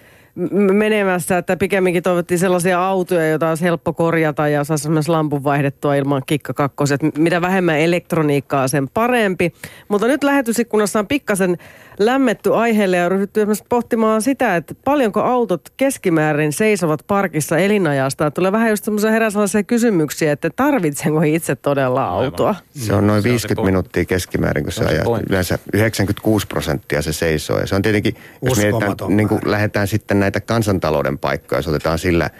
[0.72, 5.94] menemässä, että pikemminkin toivottiin sellaisia autoja, joita olisi helppo korjata ja saisi myös lampun vaihdettua
[5.94, 7.00] ilman kikkakakkoset.
[7.18, 9.52] Mitä vähemmän elektroniikkaa, sen parempi.
[9.88, 11.58] Mutta nyt lähetysikkunassa on pikkasen
[12.00, 18.30] lämmetty aiheelle ja ryhdytty esimerkiksi pohtimaan sitä, että paljonko autot keskimäärin seisovat parkissa elinajasta.
[18.30, 22.48] Tulee vähän just semmoisia herää sellaisia kysymyksiä, että tarvitsenko itse todella autoa?
[22.48, 22.62] Aivan.
[22.74, 25.20] Se on noin 50 minuuttia keskimäärin, kun se, se ajaa.
[25.30, 27.58] Yleensä 96 prosenttia se seisoo.
[27.58, 31.98] Ja se on tietenkin, jos mietitään, niin kuin lähdetään sitten näitä kansantalouden paikkoja, jos otetaan
[31.98, 32.30] sillä,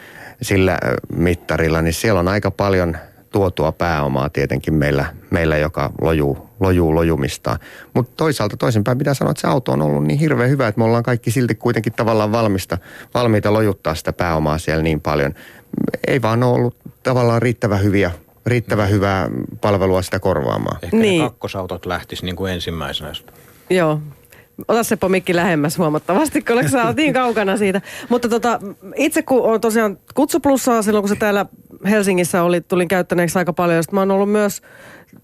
[0.43, 0.79] sillä
[1.13, 2.97] mittarilla, niin siellä on aika paljon
[3.31, 7.59] tuotua pääomaa tietenkin meillä, meillä joka lojuu, lojuu lojumistaan.
[7.95, 10.85] Mutta toisaalta toisinpäin pitää sanoa, että se auto on ollut niin hirveän hyvä, että me
[10.85, 12.79] ollaan kaikki silti kuitenkin tavallaan valmista,
[13.15, 15.35] valmiita lojuttaa sitä pääomaa siellä niin paljon.
[16.07, 18.11] Ei vaan ole ollut tavallaan riittävän hyviä
[18.47, 18.95] riittävän mm.
[18.95, 20.79] hyvää palvelua sitä korvaamaan.
[20.83, 21.23] Ehkä niin.
[21.23, 23.13] ne kakkosautot lähtis niin kuin ensimmäisenä.
[23.71, 24.01] Joo,
[24.69, 27.81] Ota se pomikki lähemmäs huomattavasti, kun sä niin kaukana siitä.
[28.09, 28.61] Mutta tota,
[28.97, 31.47] itse kun on tosiaan kutsuplussaa silloin, kun se täällä
[31.85, 33.83] Helsingissä oli, tulin käyttäneeksi aika paljon.
[33.83, 34.63] Sitten mä oon ollut myös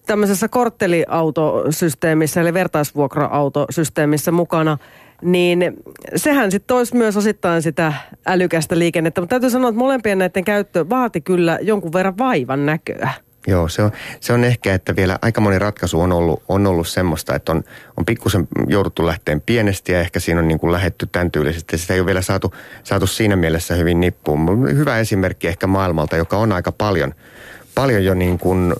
[0.07, 4.79] tämmöisessä kortteliautosysteemissä, eli vertaisvuokra-autosysteemissä mukana.
[5.23, 5.77] Niin
[6.17, 7.93] sehän sitten toisi myös osittain sitä
[8.27, 9.21] älykästä liikennettä.
[9.21, 13.11] Mutta täytyy sanoa, että molempien näiden käyttö vaati kyllä jonkun verran vaivan näköä.
[13.47, 16.89] Joo, se on, se on ehkä, että vielä aika moni ratkaisu on ollut, on ollut
[16.89, 17.65] semmoista, että on,
[17.97, 21.79] on pikkusen jouduttu lähteen pienesti ja ehkä siinä on niin kuin lähetty tämän tyylisesti.
[21.79, 22.55] Sitä ei ole vielä saatu,
[22.85, 24.69] saatu siinä mielessä hyvin nippuun.
[24.77, 27.15] Hyvä esimerkki ehkä maailmalta, joka on aika paljon,
[27.75, 28.75] paljon jo niin kuin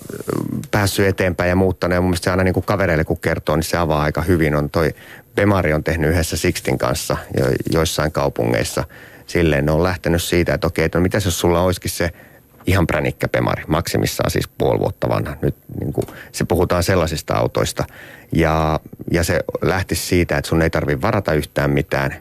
[0.71, 1.95] päässyt eteenpäin ja muuttanut.
[1.95, 4.57] Ja mun mielestä se aina niin kuin kavereille kun kertoo, niin se avaa aika hyvin.
[4.57, 4.95] On toi
[5.35, 8.85] Bemari on tehnyt yhdessä Sixtin kanssa jo, joissain kaupungeissa.
[9.27, 12.11] Silleen ne on lähtenyt siitä, että okei, että no mitäs jos sulla olisikin se–
[12.67, 15.37] ihan pränikkä Pemari, maksimissaan siis puoli vuotta vanha.
[15.43, 17.85] Nyt niin kuin, se puhutaan sellaisista autoista.
[18.33, 18.81] Ja,
[19.13, 22.15] ja se lähti siitä, että sun ei tarvitse varata yhtään mitään,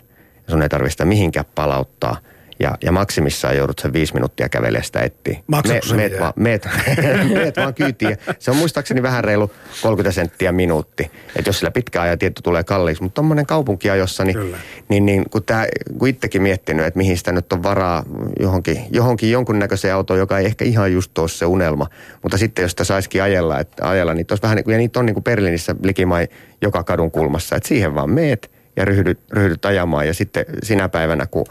[0.50, 2.18] sun ei tarvitse sitä mihinkään palauttaa–
[2.60, 5.40] ja, ja maksimissaan joudut sen viisi minuuttia kävelemään sitä etsiä.
[5.48, 6.68] Maksatko me, meet, vaan, meet,
[7.34, 8.18] meet vaan kyytiin.
[8.40, 11.12] Se on muistaakseni vähän reilu 30 senttiä minuutti.
[11.36, 13.04] Että jos sillä pitkä ajan tietty tulee kalliiksi.
[13.04, 14.56] Mutta tuommoinen kaupunkiajossa, niin,
[14.90, 15.66] niin, niin kun, tää,
[15.98, 18.04] kun itsekin miettinyt, että mihin sitä nyt on varaa
[18.40, 21.88] johonkin, johonkin jonkunnäköiseen autoon, joka ei ehkä ihan just ole se unelma.
[22.24, 25.24] Mutta sitten jos sitä saisikin ajella, että ajella niin vähän, ja niitä on niin kuin
[25.24, 26.28] Berliinissä likimai
[26.62, 27.56] joka kadun kulmassa.
[27.56, 30.08] Että siihen vaan meet ja ryhdyt, ryhdyt ajamaan.
[30.08, 31.46] Ja sitten sinä päivänä, kun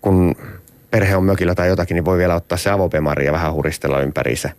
[0.00, 0.34] kun
[0.90, 4.50] perhe on mökillä tai jotakin, niin voi vielä ottaa se avopemari ja vähän huristella ympäriinsä.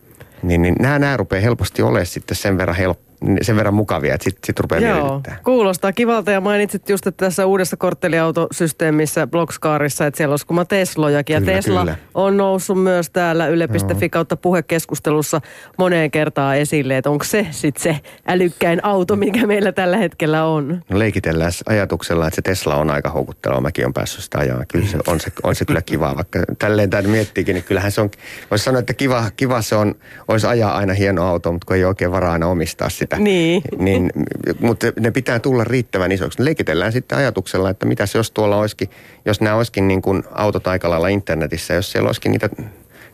[0.43, 3.08] Niin, niin nämä, nämä rupeaa helposti olemaan sitten sen verran helppo
[3.41, 7.45] sen verran mukavia, että sitten sit rupeaa Joo, kuulostaa kivalta ja mainitsit just, että tässä
[7.45, 11.33] uudessa kortteliautosysteemissä Blockscarissa, että siellä olisi kuma Teslojakin.
[11.33, 11.97] Ja Tesla kyllä.
[12.13, 15.41] on noussut myös täällä Yle.fi kautta puhekeskustelussa
[15.77, 20.81] moneen kertaan esille, että onko se sitten se älykkäin auto, mikä meillä tällä hetkellä on.
[20.89, 23.61] No leikitellään ajatuksella, että se Tesla on aika houkutteleva.
[23.61, 24.63] Mäkin on päässyt sitä ajaa.
[24.67, 28.01] Kyllä se on se, on se kyllä kiva, vaikka tälleen tämän miettiikin, niin kyllähän se
[28.01, 28.09] on,
[28.51, 29.95] voisi sanoa, että kiva, kiva se on,
[30.27, 33.23] olisi ajaa aina hieno auto, mutta kun ei oikein varaa aina omistaa sitä sitä.
[33.23, 33.61] Niin.
[33.77, 34.11] niin
[34.59, 36.45] mutta ne pitää tulla riittävän isoksi.
[36.45, 38.89] Leikitellään sitten ajatuksella, että mitä jos tuolla olisikin,
[39.25, 42.49] jos nämä olisikin niin kuin autot aika lailla internetissä, jos siellä olisikin niitä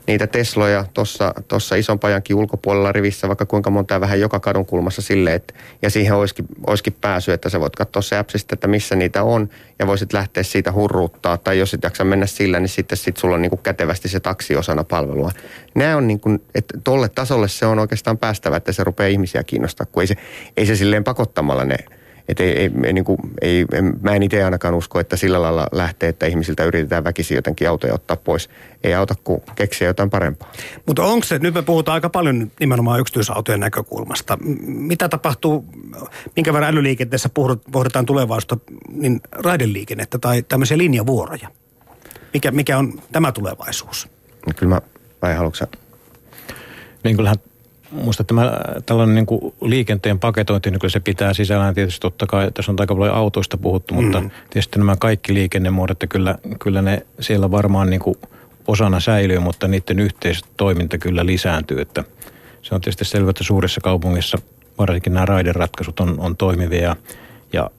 [0.07, 5.01] niitä Tesloja tuossa tossa ison pajankin ulkopuolella rivissä vaikka kuinka monta vähän joka kadun kulmassa
[5.01, 8.95] sille, että, ja siihen olisikin, olisikin pääsy, että sä voit katsoa se appsista, että missä
[8.95, 12.97] niitä on ja voisit lähteä siitä hurruuttaa tai jos et jaksa mennä sillä, niin sitten
[12.97, 15.31] sit sulla on niin kuin kätevästi se taksi osana palvelua.
[15.75, 19.43] Nämä on niin kuin, että tolle tasolle se on oikeastaan päästävä, että se rupeaa ihmisiä
[19.43, 20.15] kiinnostaa, kun ei se,
[20.57, 21.77] ei se silleen pakottamalla ne
[22.27, 25.41] et ei, ei, ei, niin kuin, ei, en, mä en itse ainakaan usko, että sillä
[25.41, 28.49] lailla lähtee, että ihmisiltä yritetään väkisin jotenkin autoja ottaa pois.
[28.83, 30.51] Ei auta kuin keksiä jotain parempaa.
[30.85, 34.37] Mutta onko se, nyt me puhutaan aika paljon nimenomaan yksityisautojen näkökulmasta.
[34.65, 35.65] Mitä tapahtuu,
[36.35, 37.29] minkä verran älyliikenteessä
[37.71, 38.57] pohditaan tulevaisuutta,
[38.91, 41.49] niin raideliikennettä tai tämmöisiä linjavuoroja?
[42.33, 44.07] Mikä, mikä on tämä tulevaisuus?
[44.55, 44.81] Kyllä mä,
[45.21, 45.65] vai haluatko
[47.03, 47.37] Niin kyllähän
[47.95, 48.51] Minusta tämä
[48.85, 52.95] tällainen niin kuin liikenteen paketointi, niin se pitää sisällään tietysti totta kai, tässä on aika
[52.95, 54.03] paljon autoista puhuttu, mm.
[54.03, 58.15] mutta tietysti nämä kaikki liikennemuodot, kyllä, kyllä ne siellä varmaan niin kuin
[58.67, 62.03] osana säilyy, mutta niiden yhteistoiminta kyllä lisääntyy, että
[62.61, 64.37] se on tietysti selvä, että suurissa kaupungissa
[64.77, 66.95] varsinkin nämä raideratkaisut on, on toimivia ja,
[67.53, 67.69] ja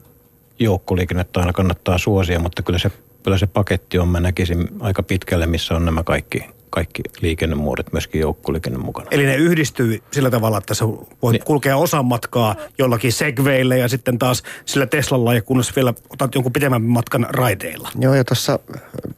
[0.58, 2.90] joukkoliikennettä aina kannattaa suosia, mutta kyllä se,
[3.22, 6.44] kyllä se paketti on, mä näkisin aika pitkälle, missä on nämä kaikki,
[6.76, 9.08] kaikki liikennemuodot, myöskin joukkoliikenne mukana.
[9.10, 10.84] Eli ne yhdistyy sillä tavalla, että sä
[11.22, 11.44] voit niin.
[11.44, 16.52] kulkea osan matkaa jollakin segveille ja sitten taas sillä Teslalla ja kunnossa vielä otat jonkun
[16.52, 17.88] pitemmän matkan raiteilla.
[18.00, 18.58] Joo ja tuossa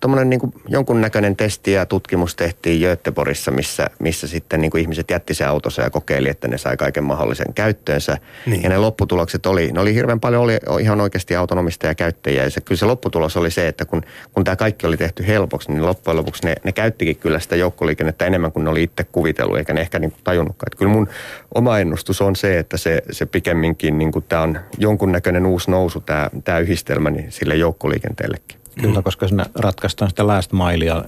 [0.00, 5.34] tuommoinen niin jonkunnäköinen testi ja tutkimus tehtiin Göteborissa, missä, missä sitten niin kuin ihmiset jätti
[5.34, 8.18] se autonsa ja kokeili, että ne sai kaiken mahdollisen käyttöönsä.
[8.46, 8.62] Niin.
[8.62, 12.44] Ja ne lopputulokset oli, ne oli hirveän paljon oli ihan oikeasti autonomista ja käyttäjiä.
[12.44, 15.72] Ja se, kyllä se lopputulos oli se, että kun, kun tämä kaikki oli tehty helpoksi,
[15.72, 19.58] niin loppujen lopuksi ne, ne käyttikin kyllä sitä joukkoliikennettä enemmän kuin ne oli itse kuvitellut,
[19.58, 20.68] eikä ne ehkä niin tajunnutkaan.
[20.68, 21.08] Että kyllä mun
[21.54, 26.00] oma ennustus on se, että se, se pikemminkin niin kuin tämä on jonkunnäköinen uusi nousu,
[26.00, 28.58] tämä, tämä yhdistelmä niin sille joukkoliikenteellekin.
[28.80, 31.04] Kyllä, koska sinne ratkaistaan sitä last milea,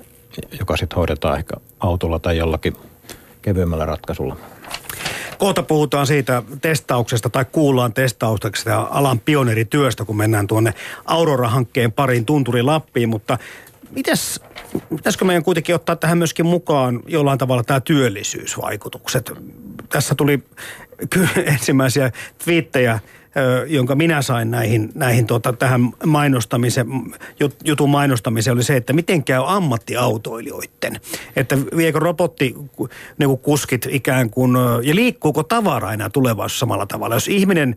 [0.59, 2.77] joka sitten hoidetaan ehkä autolla tai jollakin
[3.43, 4.37] kevyemmällä ratkaisulla.
[5.39, 10.75] Kohta puhutaan siitä testauksesta tai kuullaan testauksesta ja alan pioneerityöstä, kun mennään tuonne
[11.05, 13.39] Aurora-hankkeen pariin Tunturi Lappiin, mutta
[13.91, 14.41] mitäs,
[14.89, 19.33] pitäisikö meidän kuitenkin ottaa tähän myöskin mukaan jollain tavalla tämä työllisyysvaikutukset?
[19.89, 20.43] Tässä tuli
[21.53, 22.13] ensimmäisiä
[22.45, 22.99] twiittejä
[23.67, 26.87] jonka minä sain näihin, näihin tuota, tähän mainostamiseen,
[27.65, 31.01] jutun mainostamiseen, oli se, että miten käy ammattiautoilijoiden.
[31.37, 32.55] Että viekö robotti
[33.19, 37.17] niin kuskit ikään kuin, ja liikkuuko tavara enää tulevaisuudessa samalla tavalla?
[37.17, 37.77] Jos ihminen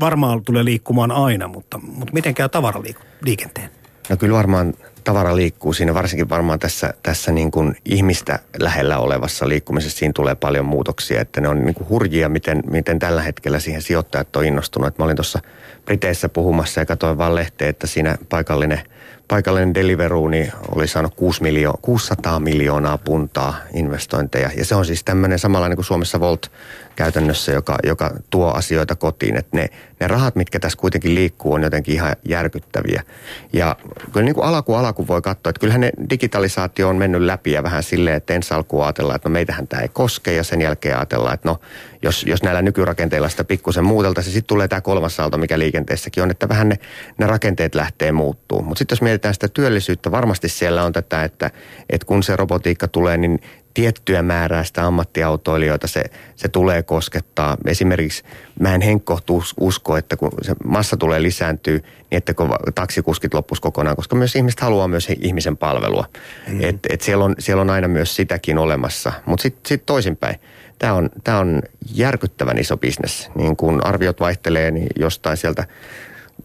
[0.00, 3.70] varmaan tulee liikkumaan aina, mutta, mutta miten käy tavaraliikenteen?
[4.10, 4.74] No kyllä varmaan
[5.04, 10.34] tavara liikkuu siinä, varsinkin varmaan tässä, tässä niin kuin ihmistä lähellä olevassa liikkumisessa siinä tulee
[10.34, 14.44] paljon muutoksia, että ne on niin kuin hurjia, miten, miten tällä hetkellä siihen sijoittajat on
[14.44, 14.88] innostunut.
[14.88, 15.38] Että mä olin tuossa
[15.84, 18.80] Briteissä puhumassa ja katsoin vaan lehteen, että siinä paikallinen–
[19.28, 24.50] paikallinen Deliveroo niin oli saanut 6 miljo- 600 miljoonaa puntaa investointeja.
[24.56, 26.50] Ja se on siis tämmöinen samanlainen kuin Suomessa Volt
[26.96, 29.36] käytännössä, joka, joka tuo asioita kotiin.
[29.36, 29.68] Että ne,
[30.00, 33.02] ne rahat, mitkä tässä kuitenkin liikkuu, on jotenkin ihan järkyttäviä.
[33.52, 33.76] Ja
[34.12, 37.62] kyllä niin kuin alaku alaku voi katsoa, että kyllähän ne digitalisaatio on mennyt läpi ja
[37.62, 40.96] vähän silleen, että ensi alkuun ajatellaan, että no meitähän tämä ei koske ja sen jälkeen
[40.96, 41.60] ajatellaan, että no
[42.02, 46.30] jos, jos näillä nykyrakenteilla sitä pikkusen muuteltaisiin, sitten tulee tämä kolmas aalto, mikä liikenteessäkin on,
[46.30, 46.78] että vähän ne,
[47.18, 48.62] ne rakenteet lähtee muuttuu.
[48.62, 51.50] Mutta sitten jos mietitään sitä työllisyyttä, varmasti siellä on tätä, että,
[51.90, 53.38] että kun se robotiikka tulee, niin
[53.74, 56.04] tiettyä määrää sitä ammattiautoilijoita se,
[56.36, 57.56] se tulee koskettaa.
[57.66, 58.22] Esimerkiksi
[58.60, 63.60] mä en henkkohtu usko, että kun se massa tulee lisääntyä, niin että kun taksikuskit loppus
[63.60, 66.04] kokonaan, koska myös ihmiset haluaa myös ihmisen palvelua.
[66.48, 66.60] Mm.
[66.60, 69.12] Et, et siellä, on, siellä on aina myös sitäkin olemassa.
[69.26, 70.36] Mutta sitten sit toisinpäin.
[70.78, 71.62] Tämä on, tää on
[71.94, 73.30] järkyttävän iso bisnes.
[73.34, 75.66] Niin kun arviot vaihtelee, niin jostain sieltä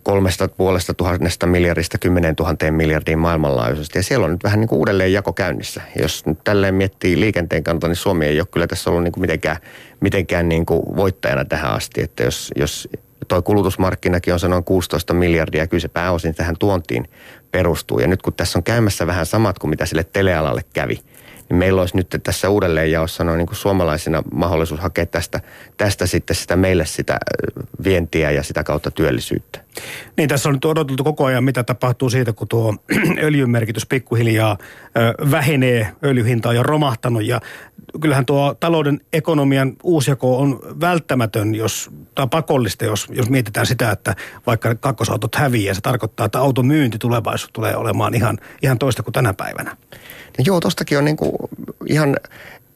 [0.04, 4.00] kolmesta puolesta tuhannesta miljardista kymmeneen tuhanteen miljardiin maailmanlaajuisesti.
[4.00, 5.82] Ja siellä on nyt vähän niin kuin uudelleen jako käynnissä.
[6.02, 9.22] Jos nyt tälleen miettii liikenteen kannalta, niin Suomi ei ole kyllä tässä ollut niin kuin
[9.22, 9.58] mitenkään,
[10.00, 12.02] mitenkään niin kuin voittajana tähän asti.
[12.02, 12.90] Että jos, jos
[13.28, 17.10] toi kulutusmarkkinakin on se noin 16 miljardia, kyllä se pääosin tähän tuontiin
[17.52, 18.00] perustuu.
[18.00, 21.00] Ja nyt kun tässä on käymässä vähän samat kuin mitä sille telealalle kävi–
[21.50, 25.40] niin meillä olisi nyt tässä uudelleenjaossa noin niin kuin suomalaisina mahdollisuus hakea tästä,
[25.78, 27.20] tästä sitten sitä meille sitä
[27.84, 29.60] vientiä ja sitä kautta työllisyyttä.
[30.18, 32.76] Niin, tässä on nyt odoteltu koko ajan, mitä tapahtuu siitä, kun tuo
[33.28, 34.58] öljyn merkitys pikkuhiljaa
[35.32, 37.42] vähenee, öljyhinta on jo romahtanut ja
[38.02, 44.16] kyllähän tuo talouden ekonomian uusjako on välttämätön, jos, tai pakollista, jos, jos mietitään sitä, että
[44.48, 49.14] vaikka kakkosautot häviää, se tarkoittaa, että auton myynti tulevaisuus tulee olemaan ihan, ihan toista kuin
[49.14, 49.78] tänä päivänä.
[50.38, 51.50] No joo, tostakin on niinku
[51.88, 52.18] ihan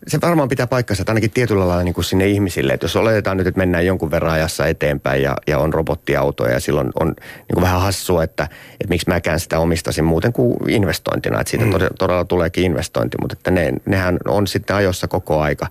[0.07, 2.73] se varmaan pitää paikkansa, että ainakin tietyllä lailla niin kuin sinne ihmisille.
[2.73, 6.59] Että jos oletetaan nyt, että mennään jonkun verran ajassa eteenpäin ja, ja on robottiautoja ja
[6.59, 11.39] silloin on niin kuin vähän hassua, että, että miksi mäkään sitä omistasin muuten kuin investointina.
[11.39, 11.71] Että siitä mm.
[11.99, 15.67] todella tuleekin investointi, mutta että ne, nehän on sitten ajossa koko aika.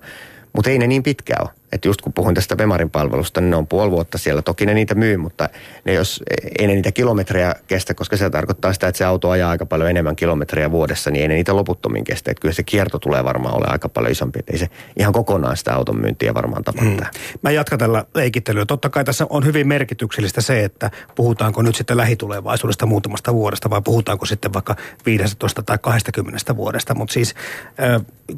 [0.53, 1.62] Mutta ei ne niin pitkään ole.
[1.73, 4.41] Että just kun puhuin tästä Bemarin palvelusta, niin ne on puoli vuotta siellä.
[4.41, 5.49] Toki ne niitä myy, mutta
[5.85, 6.23] ne jos,
[6.59, 9.89] ei ne niitä kilometrejä kestä, koska se tarkoittaa sitä, että se auto ajaa aika paljon
[9.89, 12.31] enemmän kilometrejä vuodessa, niin ei ne niitä loputtomiin kestä.
[12.31, 14.39] Että kyllä se kierto tulee varmaan ole aika paljon isompi.
[14.39, 16.93] Että ei se ihan kokonaan sitä auton myyntiä varmaan tapahtuu.
[16.93, 17.39] Hmm.
[17.41, 18.65] Mä jatkan tällä leikittelyä.
[18.65, 23.81] Totta kai tässä on hyvin merkityksellistä se, että puhutaanko nyt sitten lähitulevaisuudesta muutamasta vuodesta vai
[23.81, 26.95] puhutaanko sitten vaikka 15 tai 20 vuodesta.
[26.95, 27.35] Mutta siis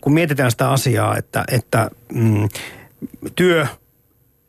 [0.02, 2.50] kun mietitään sitä asiaa, että, että mm,
[3.36, 3.67] työ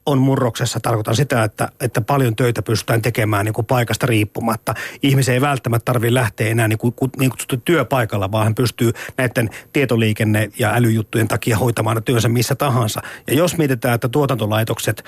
[0.07, 4.75] on murroksessa, tarkoitan sitä, että, että paljon töitä pystytään tekemään niin kuin paikasta riippumatta.
[5.03, 9.51] Ihmisen ei välttämättä tarvitse lähteä enää niin, kuin, niin kutsuttu työpaikalla, vaan hän pystyy näiden
[9.73, 13.03] tietoliikenne- ja älyjuttujen takia hoitamaan työnsä missä tahansa.
[13.27, 15.05] Ja jos mietitään, että tuotantolaitokset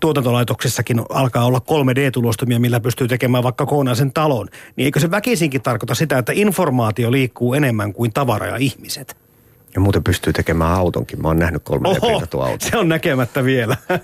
[0.00, 5.94] tuotantolaitoksessakin alkaa olla 3D-tulostumia, millä pystyy tekemään vaikka kokonaisen talon, niin eikö se väkisinkin tarkoita
[5.94, 9.23] sitä, että informaatio liikkuu enemmän kuin tavara ja ihmiset?
[9.74, 11.22] Ja muuten pystyy tekemään autonkin.
[11.22, 12.58] Mä oon nähnyt kolme d auton.
[12.58, 13.76] se on näkemättä vielä.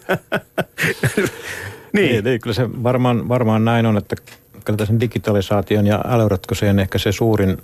[1.93, 2.13] niin.
[2.13, 2.25] niin.
[2.25, 4.17] Niin, kyllä se varmaan, varmaan näin on, että
[4.65, 7.59] kyllä tässä digitalisaation ja älyratkaisujen ehkä se suurin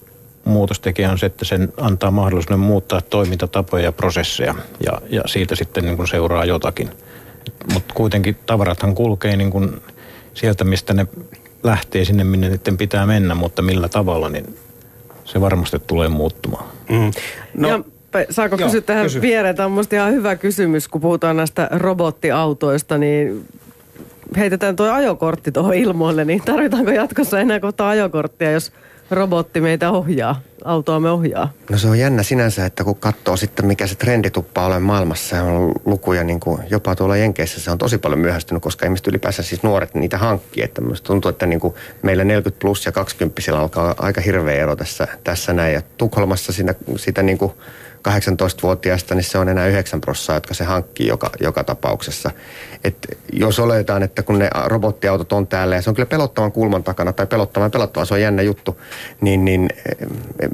[0.45, 4.55] muutostekijä on se, että sen antaa mahdollisuuden muuttaa toimintatapoja ja prosesseja
[4.87, 6.91] ja, ja siitä sitten niin kuin seuraa jotakin.
[7.73, 9.83] Mutta kuitenkin tavarathan kulkee niin kuin
[10.35, 11.07] sieltä, mistä ne
[11.63, 14.59] lähtee sinne, minne niiden pitää mennä, mutta millä tavalla, niin
[15.25, 16.65] se varmasti tulee muuttumaan.
[16.89, 17.11] Mm.
[17.55, 17.81] No, ja
[18.31, 19.21] saako Joo, kysyä tähän kysy.
[19.21, 19.57] viereen?
[19.57, 23.45] Tämä on minusta ihan hyvä kysymys, kun puhutaan näistä robottiautoista, niin
[24.37, 28.73] heitetään tuo ajokortti tuohon ilmoille, niin tarvitaanko jatkossa enää kohta ajokorttia, jos
[29.11, 31.53] robotti meitä ohjaa, autoamme ohjaa?
[31.71, 35.43] No se on jännä sinänsä, että kun katsoo sitten mikä se trendi tuppaa olemaan maailmassa,
[35.43, 39.43] on lukuja niin kuin jopa tuolla Jenkeissä se on tosi paljon myöhästynyt, koska ihmiset ylipäänsä
[39.43, 40.63] siis nuoret niitä hankkii.
[40.63, 45.09] Että tuntuu, että niin kuin meillä 40 plus ja 20 alkaa aika hirveä ero tässä,
[45.25, 45.75] tässä näin.
[45.75, 47.53] Ja Tukholmassa siinä, sitä niin kuin
[48.09, 52.31] 18-vuotiaista, niin se on enää 9 prosenttia, jotka se hankkii joka, joka tapauksessa.
[52.85, 52.97] Et
[53.33, 57.13] jos oletetaan, että kun ne robottiautot on täällä ja se on kyllä pelottavan kulman takana
[57.13, 58.81] tai pelottavan pelottavan, se on jännä juttu,
[59.21, 59.69] niin, niin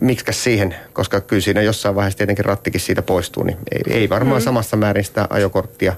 [0.00, 4.40] miksikäs siihen, koska kyllä siinä jossain vaiheessa tietenkin rattikin siitä poistuu, niin ei, ei varmaan
[4.40, 4.44] mm.
[4.44, 5.96] samassa määrin sitä ajokorttia,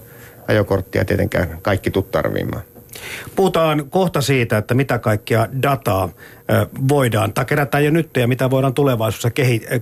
[0.49, 2.63] ajokorttia tietenkään kaikki tuu tarviimaan.
[3.37, 6.09] Puhutaan kohta siitä, että mitä kaikkia dataa
[6.89, 9.31] voidaan, tai kerätään jo nyt ja mitä voidaan tulevaisuudessa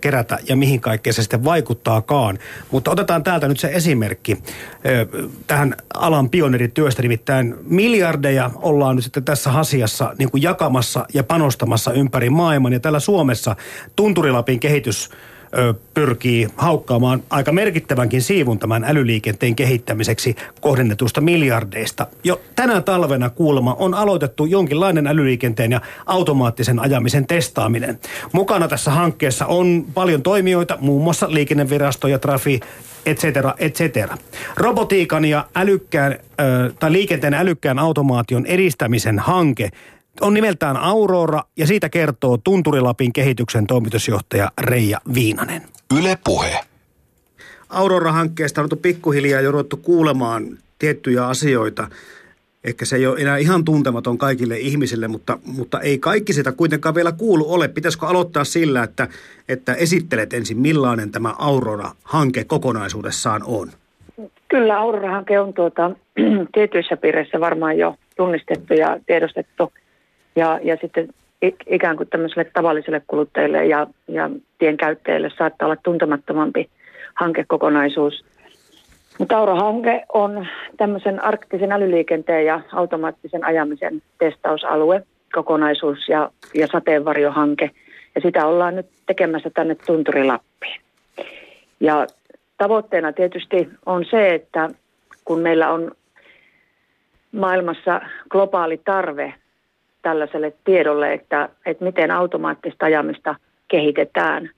[0.00, 2.38] kerätä ja mihin kaikkeen se sitten vaikuttaakaan.
[2.70, 4.42] Mutta otetaan täältä nyt se esimerkki
[5.46, 11.92] tähän alan pioneerityöstä, nimittäin miljardeja ollaan nyt sitten tässä asiassa niin kuin jakamassa ja panostamassa
[11.92, 12.72] ympäri maailman.
[12.72, 13.56] Ja täällä Suomessa
[13.96, 15.10] Tunturilapin kehitys
[15.94, 22.06] pyrkii haukkaamaan aika merkittävänkin siivun tämän älyliikenteen kehittämiseksi kohdennetusta miljardeista.
[22.24, 27.98] Jo tänä talvena kuulemma on aloitettu jonkinlainen älyliikenteen ja automaattisen ajamisen testaaminen.
[28.32, 32.60] Mukana tässä hankkeessa on paljon toimijoita, muun muassa liikennevirasto ja Trafi,
[33.06, 34.16] et cetera, et cetera.
[34.56, 39.70] Robotiikan ja älykkään, ö, tai liikenteen älykkään automaation edistämisen hanke
[40.20, 45.62] on nimeltään Aurora ja siitä kertoo Tunturilapin kehityksen toimitusjohtaja Reija Viinanen.
[45.98, 46.60] Yle Puhe.
[47.68, 51.88] Aurora-hankkeesta on pikkuhiljaa jo ruvettu kuulemaan tiettyjä asioita.
[52.64, 56.94] Ehkä se ei ole enää ihan tuntematon kaikille ihmisille, mutta, mutta ei kaikki sitä kuitenkaan
[56.94, 57.68] vielä kuulu ole.
[57.68, 59.08] Pitäisikö aloittaa sillä, että,
[59.48, 63.68] että esittelet ensin, millainen tämä Aurora-hanke kokonaisuudessaan on?
[64.48, 65.90] Kyllä Aurora-hanke on tuota,
[66.54, 69.72] tietyissä piireissä varmaan jo tunnistettu ja tiedostettu.
[70.36, 71.08] Ja, ja sitten
[71.66, 76.68] ikään kuin tämmöiselle tavalliselle kuluttajille ja, ja tienkäyttäjille saattaa olla tuntemattomampi
[77.14, 78.24] hankekokonaisuus.
[79.18, 87.70] Mutta Auro-hanke on tämmöisen arktisen älyliikenteen ja automaattisen ajamisen testausalue, kokonaisuus ja, ja sateenvarjohanke.
[88.14, 90.80] Ja sitä ollaan nyt tekemässä tänne Tunturilappiin.
[91.80, 92.06] Ja
[92.58, 94.70] tavoitteena tietysti on se, että
[95.24, 95.92] kun meillä on
[97.32, 99.34] maailmassa globaali tarve
[100.02, 103.34] tällaiselle tiedolle, että, että miten automaattista ajamista
[103.68, 104.50] kehitetään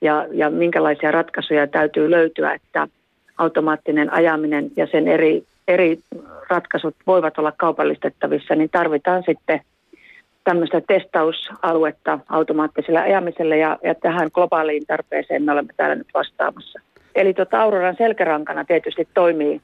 [0.00, 2.88] ja, ja minkälaisia ratkaisuja täytyy löytyä, että
[3.38, 5.98] automaattinen ajaminen ja sen eri, eri
[6.48, 9.60] ratkaisut voivat olla kaupallistettavissa, niin tarvitaan sitten
[10.44, 16.80] tämmöistä testausaluetta automaattiselle ajamiselle ja, ja tähän globaaliin tarpeeseen me olemme täällä nyt vastaamassa.
[17.14, 19.60] Eli tuota Auroran selkärankana tietysti toimii,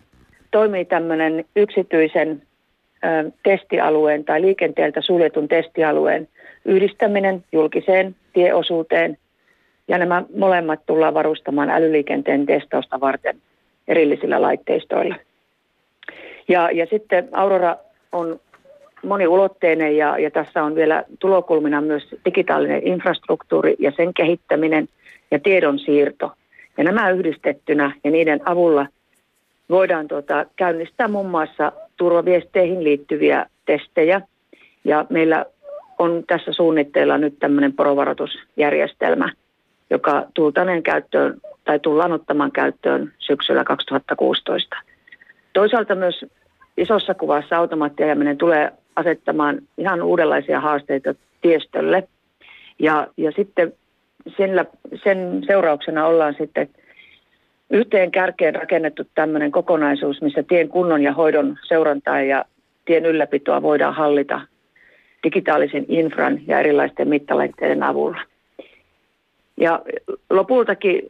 [0.50, 2.42] toimii tämmöinen yksityisen
[3.42, 6.28] testialueen tai liikenteeltä suljetun testialueen
[6.64, 9.18] yhdistäminen julkiseen tieosuuteen.
[9.88, 13.36] Ja nämä molemmat tullaan varustamaan älyliikenteen testausta varten
[13.88, 15.14] erillisillä laitteistoilla.
[16.48, 17.76] Ja, ja sitten Aurora
[18.12, 18.40] on
[19.04, 24.88] moniulotteinen ja, ja tässä on vielä tulokulmina myös digitaalinen infrastruktuuri ja sen kehittäminen
[25.30, 26.32] ja tiedonsiirto.
[26.78, 28.86] Ja nämä yhdistettynä ja niiden avulla
[29.70, 34.20] voidaan tuota, käynnistää muun muassa turvaviesteihin liittyviä testejä.
[34.84, 35.44] Ja meillä
[35.98, 39.32] on tässä suunnitteilla nyt tämmöinen porovaroitusjärjestelmä,
[39.90, 44.76] joka tultaneen käyttöön tai tullaan ottamaan käyttöön syksyllä 2016.
[45.52, 46.24] Toisaalta myös
[46.76, 52.08] isossa kuvassa automaattiajaminen tulee asettamaan ihan uudenlaisia haasteita tiestölle.
[52.78, 53.72] Ja, ja sitten
[54.36, 54.64] sillä,
[55.04, 56.68] sen seurauksena ollaan sitten
[57.70, 62.44] yhteen kärkeen rakennettu tämmöinen kokonaisuus, missä tien kunnon ja hoidon seurantaa ja
[62.84, 64.40] tien ylläpitoa voidaan hallita
[65.24, 68.20] digitaalisen infran ja erilaisten mittalaitteiden avulla.
[69.56, 69.82] Ja
[70.30, 71.02] lopultakin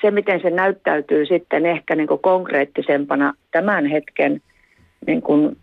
[0.00, 4.40] se, miten se näyttäytyy sitten ehkä niin kuin konkreettisempana tämän hetken
[5.06, 5.56] niin kuin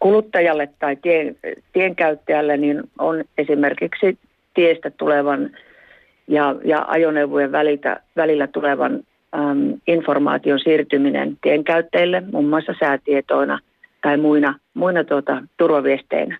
[0.00, 1.36] kuluttajalle tai tien,
[1.72, 4.18] tienkäyttäjälle, niin on esimerkiksi
[4.54, 5.50] tiestä tulevan
[6.28, 9.00] ja, ja ajoneuvojen välillä, välillä tulevan
[9.34, 12.48] äm, informaation siirtyminen tienkäyttäjille, muun mm.
[12.48, 13.58] muassa säätietoina
[14.02, 16.38] tai muina, muina tuota, turvaviesteinä.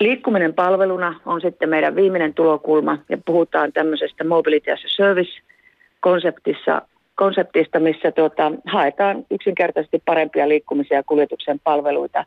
[0.00, 5.40] Liikkuminen palveluna on sitten meidän viimeinen tulokulma ja puhutaan tämmöisestä mobility as a service
[6.00, 6.82] konseptissa,
[7.14, 12.24] konseptista, missä tuota, haetaan yksinkertaisesti parempia liikkumisia ja kuljetuksen palveluita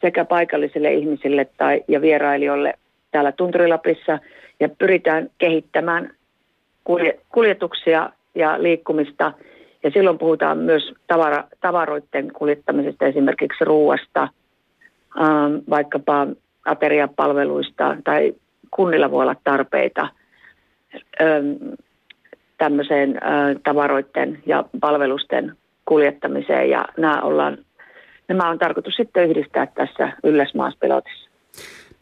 [0.00, 2.74] sekä paikallisille ihmisille tai, ja vierailijoille
[3.10, 4.18] täällä Tunturilapissa
[4.60, 6.10] ja pyritään kehittämään
[7.28, 9.32] kuljetuksia ja liikkumista.
[9.82, 14.28] Ja silloin puhutaan myös tavara, tavaroiden kuljettamisesta, esimerkiksi ruuasta,
[15.20, 16.26] ähm, vaikkapa
[16.64, 18.34] ateriapalveluista tai
[18.70, 20.08] kunnilla voi olla tarpeita
[21.20, 21.74] ähm,
[22.58, 27.58] tämmöiseen äh, tavaroiden ja palvelusten kuljettamiseen ja nämä, ollaan,
[28.28, 31.30] nämä on tarkoitus sitten yhdistää tässä Ylläsmaaspilotissa.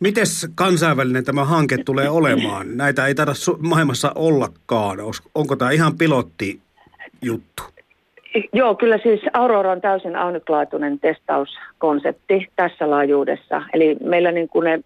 [0.01, 2.77] Miten kansainvälinen tämä hanke tulee olemaan?
[2.77, 4.99] Näitä ei taida maailmassa ollakaan.
[5.35, 6.61] Onko tämä ihan pilotti
[7.23, 7.63] juttu?
[8.53, 13.63] Joo, kyllä siis Aurora on täysin ainutlaatuinen testauskonsepti tässä laajuudessa.
[13.73, 14.81] Eli meillä niin kuin ne,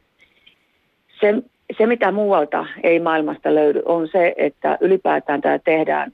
[1.20, 1.34] se,
[1.78, 6.12] se, mitä muualta ei maailmasta löydy, on se, että ylipäätään tämä tehdään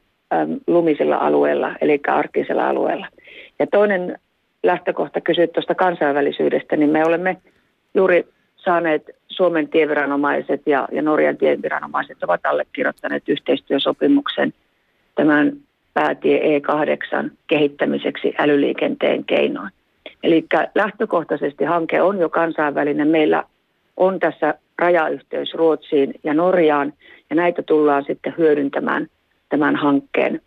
[0.67, 3.07] lumisilla alueella, eli arktisella alueella.
[3.59, 4.19] Ja toinen
[4.63, 7.37] lähtökohta kysyä tuosta kansainvälisyydestä, niin me olemme
[7.95, 8.27] juuri
[8.65, 14.53] saaneet Suomen tieviranomaiset ja, ja Norjan tieviranomaiset ovat allekirjoittaneet yhteistyösopimuksen
[15.15, 15.53] tämän
[15.95, 19.71] päätie E8 kehittämiseksi älyliikenteen keinoin.
[20.23, 23.09] Eli lähtökohtaisesti hanke on jo kansainvälinen.
[23.09, 23.45] Meillä
[23.97, 26.93] on tässä rajayhteys Ruotsiin ja Norjaan,
[27.31, 29.07] ja näitä tullaan sitten hyödyntämään
[29.49, 30.41] tämän hankkeen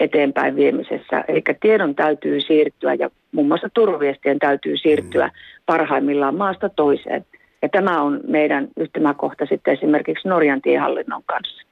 [0.00, 1.24] eteenpäin viemisessä.
[1.28, 5.32] Eli tiedon täytyy siirtyä ja muun muassa turvaviestien täytyy siirtyä mm.
[5.66, 7.24] parhaimmillaan maasta toiseen.
[7.62, 11.62] Ja tämä on meidän yhtymäkohta sitten esimerkiksi Norjan tiehallinnon kanssa.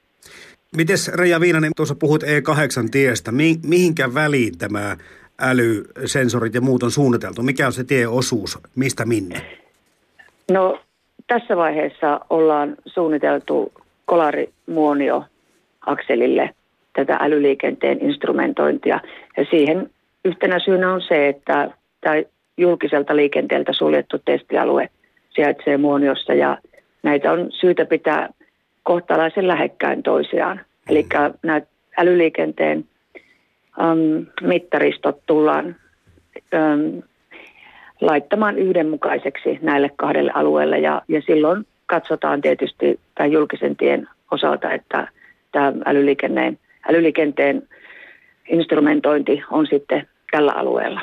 [0.77, 3.31] Mites Reija Viinanen, tuossa puhut E8-tiestä.
[3.31, 4.97] Mi- mihinkä väliin tämä
[5.41, 7.43] älysensorit ja muut on suunniteltu?
[7.43, 8.59] Mikä on se tieosuus?
[8.75, 9.41] Mistä minne?
[10.51, 10.79] No
[11.27, 13.71] tässä vaiheessa ollaan suunniteltu
[14.05, 15.23] kolarimuonio
[15.85, 16.49] akselille
[16.93, 18.99] tätä älyliikenteen instrumentointia.
[19.37, 19.89] Ja siihen
[20.25, 21.71] yhtenä syynä on se, että
[22.01, 22.15] tämä
[22.57, 24.89] julkiselta liikenteeltä suljettu testialue
[25.39, 26.57] sijaitsee muoniossa ja
[27.03, 28.29] näitä on syytä pitää
[28.83, 30.61] kohtalaisen lähekkäin toisiaan.
[30.89, 31.05] Eli
[31.43, 31.61] nämä
[31.97, 32.85] älyliikenteen
[33.81, 35.75] äm, mittaristot tullaan
[36.53, 37.01] äm,
[38.01, 45.07] laittamaan yhdenmukaiseksi näille kahdelle alueelle ja, ja silloin katsotaan tietysti tämän julkisen tien osalta, että
[45.51, 46.59] tämä älyliikenteen,
[46.89, 47.67] älyliikenteen
[48.49, 51.01] instrumentointi on sitten tällä alueella.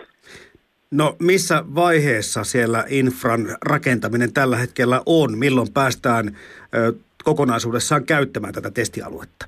[0.96, 5.38] No missä vaiheessa siellä infran rakentaminen tällä hetkellä on?
[5.38, 6.36] Milloin päästään
[6.74, 6.92] ö,
[7.24, 9.46] kokonaisuudessaan käyttämään tätä testialuetta?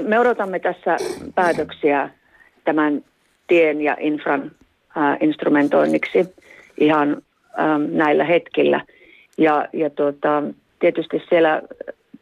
[0.00, 0.96] Me odotamme tässä
[1.34, 2.10] päätöksiä
[2.64, 3.04] tämän
[3.46, 4.50] tien ja infran
[5.20, 6.34] instrumentoinniksi
[6.78, 7.22] ihan
[7.92, 8.84] näillä hetkillä.
[9.38, 10.42] Ja, ja tuota,
[10.78, 11.62] tietysti siellä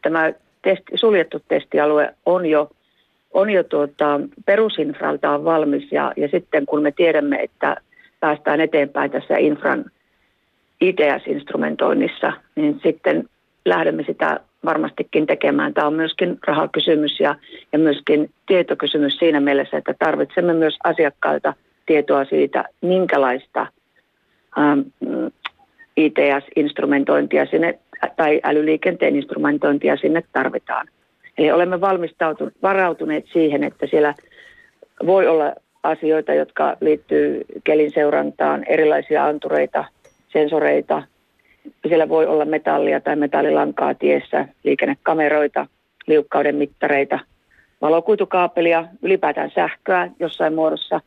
[0.01, 2.69] tämä testi, suljettu testialue on jo,
[3.35, 7.75] on jo tuota, perusinfraltaan valmis ja, ja sitten kun me tiedämme, että
[8.19, 9.85] päästään eteenpäin tässä infran
[10.81, 13.29] ITS-instrumentoinnissa, niin sitten
[13.65, 15.73] lähdemme sitä varmastikin tekemään.
[15.73, 17.35] Tämä on myöskin rahakysymys ja,
[17.73, 21.53] ja myöskin tietokysymys siinä mielessä, että tarvitsemme myös asiakkailta
[21.85, 23.67] tietoa siitä, minkälaista
[24.57, 24.79] ähm,
[25.97, 27.79] ITS-instrumentointia sinne
[28.15, 30.87] tai älyliikenteen instrumentointia sinne tarvitaan.
[31.37, 31.81] Eli olemme
[32.61, 34.15] varautuneet siihen, että siellä
[35.05, 39.85] voi olla asioita, jotka liittyy kelin seurantaan, erilaisia antureita,
[40.27, 41.03] sensoreita,
[41.87, 45.67] siellä voi olla metallia tai metallilankaa tiessä, liikennekameroita,
[46.07, 47.19] liukkauden mittareita,
[47.81, 51.01] valokuitukaapelia, ylipäätään sähköä jossain muodossa,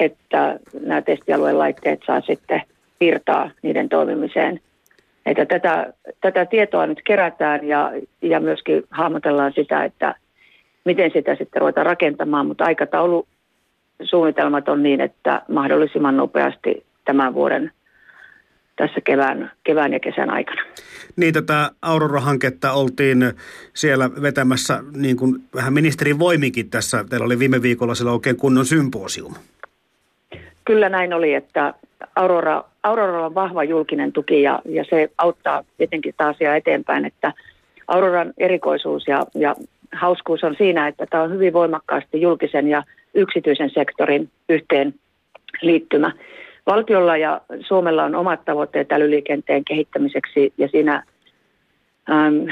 [0.00, 2.62] että nämä testialueen laitteet saa sitten
[3.00, 4.60] virtaa niiden toimimiseen.
[5.26, 7.92] Että tätä, tätä tietoa nyt kerätään ja,
[8.22, 10.14] ja myöskin hahmotellaan sitä, että
[10.84, 13.26] miten sitä sitten ruvetaan rakentamaan, mutta aikataulu
[14.02, 17.72] suunnitelmat on niin, että mahdollisimman nopeasti tämän vuoden
[18.76, 20.62] tässä kevään, kevään ja kesän aikana.
[21.16, 23.32] Niin, tätä Aurora-hanketta oltiin
[23.74, 27.04] siellä vetämässä niin kuin vähän ministerin voimikin tässä.
[27.10, 29.34] Teillä oli viime viikolla siellä oikein kunnon symposium.
[30.64, 31.74] Kyllä näin oli, että
[32.16, 37.32] Aurora, Aurora on vahva julkinen tuki ja, ja se auttaa tietenkin taas asiaa eteenpäin, että
[37.88, 39.54] Auroran erikoisuus ja, ja
[39.92, 42.82] hauskuus on siinä, että tämä on hyvin voimakkaasti julkisen ja
[43.14, 44.94] yksityisen sektorin yhteen
[45.62, 46.12] liittymä.
[46.66, 51.02] Valtiolla ja Suomella on omat tavoitteet älyliikenteen kehittämiseksi ja siinä
[52.10, 52.46] äm,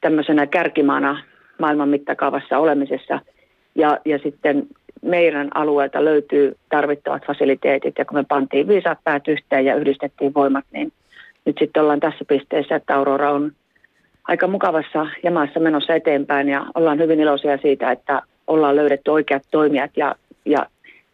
[0.00, 1.22] tämmöisenä kärkimaana
[1.58, 3.20] maailman mittakaavassa olemisessa.
[3.74, 4.66] Ja, ja sitten
[5.04, 10.64] meidän alueelta löytyy tarvittavat fasiliteetit ja kun me pantiin viisaat päät yhteen ja yhdistettiin voimat,
[10.72, 10.92] niin
[11.44, 13.52] nyt sitten ollaan tässä pisteessä, että Aurora on
[14.28, 19.90] aika mukavassa jamassa menossa eteenpäin ja ollaan hyvin iloisia siitä, että ollaan löydetty oikeat toimijat
[19.96, 20.66] ja, ja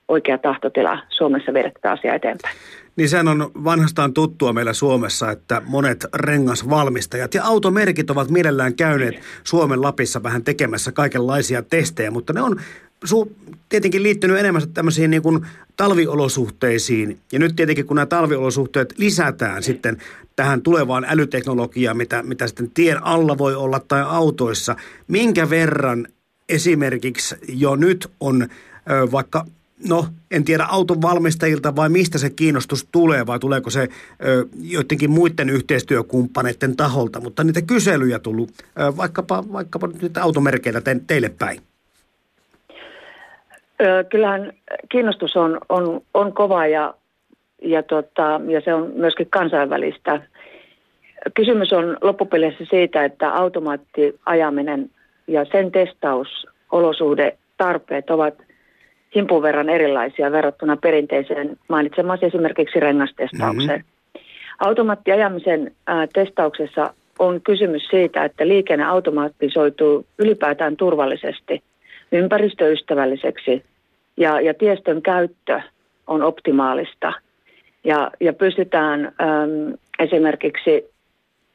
[0.08, 2.56] oikea tahtotila Suomessa viedä tätä asiaa eteenpäin.
[2.96, 9.14] Niin sehän on vanhastaan tuttua meillä Suomessa, että monet rengasvalmistajat ja automerkit ovat mielellään käyneet
[9.44, 12.56] Suomen Lapissa vähän tekemässä kaikenlaisia testejä, mutta ne on
[13.04, 13.32] su-
[13.68, 15.46] tietenkin liittynyt enemmän tämmöisiin niin kuin
[15.76, 17.18] talviolosuhteisiin.
[17.32, 19.96] Ja nyt tietenkin kun nämä talviolosuhteet lisätään sitten
[20.36, 24.76] tähän tulevaan älyteknologiaan, mitä, mitä sitten tien alla voi olla tai autoissa,
[25.08, 26.06] minkä verran
[26.48, 29.46] esimerkiksi jo nyt on ö, vaikka
[29.88, 33.88] no en tiedä auton valmistajilta vai mistä se kiinnostus tulee vai tuleeko se
[34.24, 41.00] ö, joidenkin muiden yhteistyökumppaneiden taholta, mutta niitä kyselyjä tullut ö, vaikkapa, vaikkapa nyt automerkeillä te,
[41.06, 41.69] teille päin.
[44.08, 44.52] Kyllähän
[44.88, 46.94] kiinnostus on, on, on kova ja,
[47.62, 50.22] ja, tota, ja se on myöskin kansainvälistä.
[51.34, 54.90] Kysymys on loppupeleissä siitä, että automaattiajaminen
[55.26, 56.46] ja sen testaus,
[57.56, 58.34] tarpeet ovat–
[59.14, 63.80] himpun verran erilaisia verrattuna perinteiseen mainitsemasi esimerkiksi rengastestaukseen.
[63.80, 64.20] Mm-hmm.
[64.60, 71.62] Automaattiajamisen ää, testauksessa on kysymys siitä, että liikenne automatisoituu ylipäätään turvallisesti,
[72.12, 73.64] ympäristöystävälliseksi
[74.16, 75.60] ja, ja tiestön käyttö
[76.06, 77.12] on optimaalista.
[77.84, 80.90] Ja, ja pystytään äm, esimerkiksi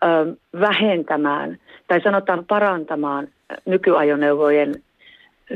[0.04, 3.28] ö, vähentämään tai sanotaan parantamaan
[3.66, 4.74] nykyajoneuvojen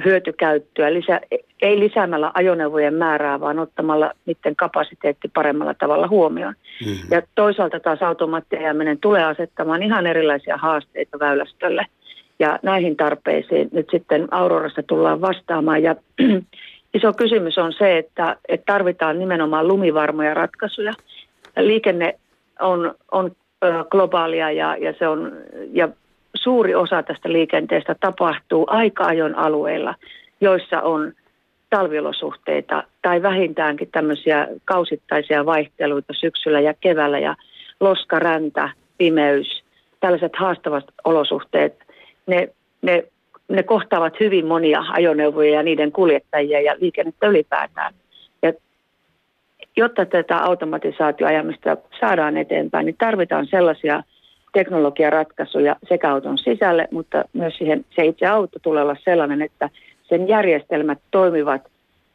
[0.05, 1.21] hyötykäyttöä, lisä,
[1.61, 6.53] ei lisäämällä ajoneuvojen määrää, vaan ottamalla niiden kapasiteetti paremmalla tavalla huomioon.
[6.85, 6.91] Mm.
[7.11, 11.85] Ja toisaalta taas automaattiajaminen tulee asettamaan ihan erilaisia haasteita väylästölle.
[12.39, 15.83] Ja näihin tarpeisiin nyt sitten Aurorassa tullaan vastaamaan.
[15.83, 15.95] Ja
[16.97, 20.93] iso kysymys on se, että, että tarvitaan nimenomaan lumivarmoja ratkaisuja.
[21.57, 22.15] Liikenne
[22.59, 23.31] on, on
[23.91, 25.31] globaalia ja, ja, se on,
[25.71, 25.89] ja
[26.33, 29.95] suuri osa tästä liikenteestä tapahtuu aika-ajon alueilla,
[30.41, 31.13] joissa on
[31.69, 37.35] talviolosuhteita tai vähintäänkin tämmöisiä kausittaisia vaihteluita syksyllä ja keväällä ja
[37.79, 39.63] loska, räntä, pimeys,
[39.99, 41.88] tällaiset haastavat olosuhteet,
[42.27, 42.49] ne,
[42.81, 43.03] ne,
[43.47, 47.93] ne kohtaavat hyvin monia ajoneuvoja ja niiden kuljettajia ja liikennettä ylipäätään.
[48.41, 48.53] Ja
[49.77, 54.03] jotta tätä automatisaatioajamista saadaan eteenpäin, niin tarvitaan sellaisia
[54.53, 59.69] teknologiaratkaisuja sekä auton sisälle, mutta myös siihen, se itse auto tulee olla sellainen, että
[60.03, 61.61] sen järjestelmät toimivat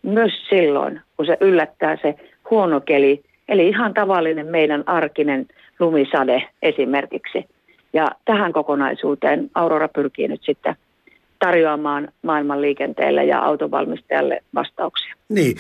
[0.03, 2.15] myös silloin, kun se yllättää se
[2.51, 5.47] huono keli, eli ihan tavallinen meidän arkinen
[5.81, 7.49] lumisade esimerkiksi.
[7.95, 10.77] Ja tähän kokonaisuuteen Aurora pyrkii nyt sitten
[11.39, 15.15] tarjoamaan maailman liikenteelle ja autovalmistajalle vastauksia.
[15.29, 15.57] Niin,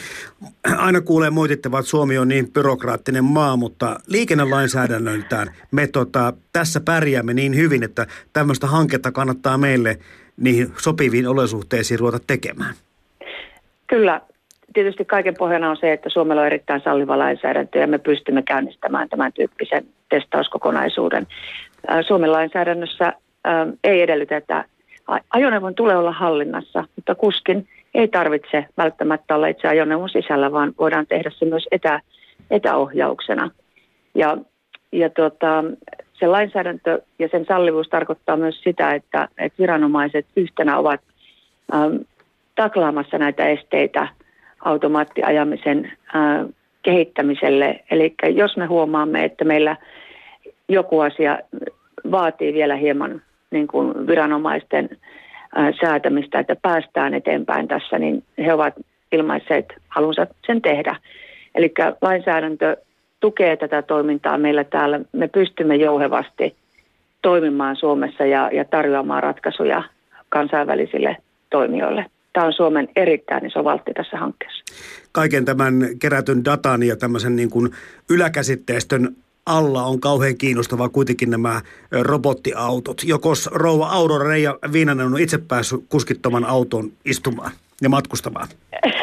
[0.78, 7.35] aina kuulee moitittavaa, että Suomi on niin byrokraattinen maa, mutta liikennelainsäädännöltään me tota, tässä pärjäämme
[7.35, 9.99] niin hyvin, että tämmöistä hanketta kannattaa meille
[10.37, 12.74] niihin sopiviin olosuhteisiin ruveta tekemään.
[13.87, 14.20] Kyllä,
[14.74, 19.09] tietysti kaiken pohjana on se, että Suomella on erittäin salliva lainsäädäntö ja me pystymme käynnistämään
[19.09, 21.26] tämän tyyppisen testauskokonaisuuden.
[22.07, 23.12] Suomen lainsäädännössä
[23.85, 24.64] ei edellytetä
[25.30, 31.07] ajoneuvon tulee olla hallinnassa, mutta kuskin ei tarvitse välttämättä olla itse ajoneuvon sisällä, vaan voidaan
[31.07, 32.01] tehdä se myös etä,
[32.51, 33.51] etäohjauksena.
[34.14, 34.37] Ja,
[34.93, 35.64] ja tuota,
[36.12, 41.01] se lainsäädäntö ja sen sallivuus tarkoittaa myös sitä, että, että viranomaiset yhtenä ovat
[41.74, 41.97] ähm,
[42.55, 44.09] taklaamassa näitä esteitä
[44.64, 46.47] automaattiajamisen äh,
[46.82, 47.80] kehittämiselle.
[47.91, 49.76] Eli jos me huomaamme, että meillä
[50.69, 51.39] joku asia
[52.11, 54.89] vaatii vielä hieman niin kuin viranomaisten
[55.81, 58.75] säätämistä, että päästään eteenpäin tässä, niin he ovat
[59.12, 60.97] ilmaisseet halunsa sen tehdä.
[61.55, 62.77] Eli lainsäädäntö
[63.21, 65.01] tukee tätä toimintaa meillä täällä.
[65.12, 66.57] Me pystymme jouhevasti
[67.23, 69.83] toimimaan Suomessa ja, ja tarjoamaan ratkaisuja
[70.29, 71.17] kansainvälisille
[71.51, 72.07] toimijoille.
[72.33, 74.65] Tämä on Suomen erittäin iso valtti tässä hankkeessa.
[75.12, 77.71] Kaiken tämän kerätyn datan ja tämmöisen niin kuin
[78.11, 83.03] yläkäsitteistön alla on kauhean kiinnostavaa kuitenkin nämä robottiautot.
[83.05, 88.49] Jokos rouva Aurora Reija Viinanen on itse päässyt kuskittoman auton istumaan ja matkustamaan.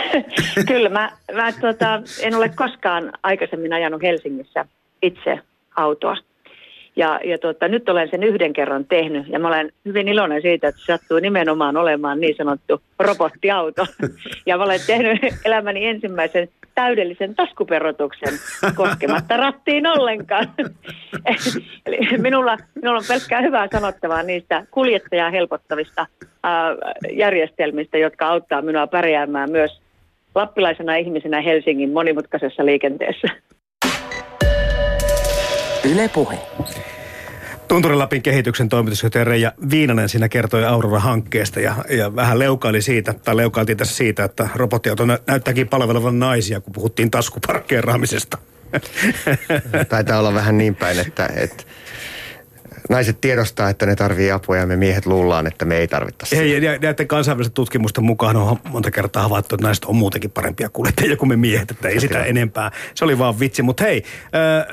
[0.67, 4.65] Kyllä, mä, mä tuota, en ole koskaan aikaisemmin ajanut Helsingissä
[5.01, 5.39] itse
[5.75, 6.17] autoa.
[6.95, 10.67] Ja, ja tuota, nyt olen sen yhden kerran tehnyt ja mä olen hyvin iloinen siitä,
[10.67, 13.85] että se sattuu nimenomaan olemaan niin sanottu robottiauto.
[14.45, 18.33] Ja mä olen tehnyt elämäni ensimmäisen täydellisen taskuperotuksen
[18.75, 20.47] koskematta rattiin ollenkaan.
[21.85, 26.07] Eli minulla, minulla on pelkkää hyvää sanottavaa niistä kuljettajaa helpottavista
[26.43, 26.75] ää,
[27.11, 29.81] järjestelmistä, jotka auttaa minua pärjäämään myös
[30.35, 33.27] lappilaisena ihmisenä Helsingin monimutkaisessa liikenteessä.
[35.83, 36.39] Yle Puhe.
[37.67, 43.77] Tunturilapin kehityksen toimitusjohtaja Reija Viinanen siinä kertoi Aurora-hankkeesta ja, ja vähän leukaili siitä, tai leukailtiin
[43.77, 48.37] tässä siitä, että robottiauto näyttääkin palvelevan naisia, kun puhuttiin taskuparkkeeraamisesta.
[49.89, 51.63] Taitaa olla vähän niin päin, että, että
[52.91, 56.37] naiset tiedostaa, että ne tarvii apua ja me miehet luullaan, että me ei tarvittaisi.
[56.37, 60.69] Ei, ja näiden kansainvälisten tutkimusten mukaan on monta kertaa havaittu, että naiset on muutenkin parempia
[60.69, 62.25] kuljettajia kuin me miehet, että ei sitä Kyllä.
[62.25, 62.71] enempää.
[62.95, 63.61] Se oli vaan vitsi.
[63.61, 64.03] Mutta hei,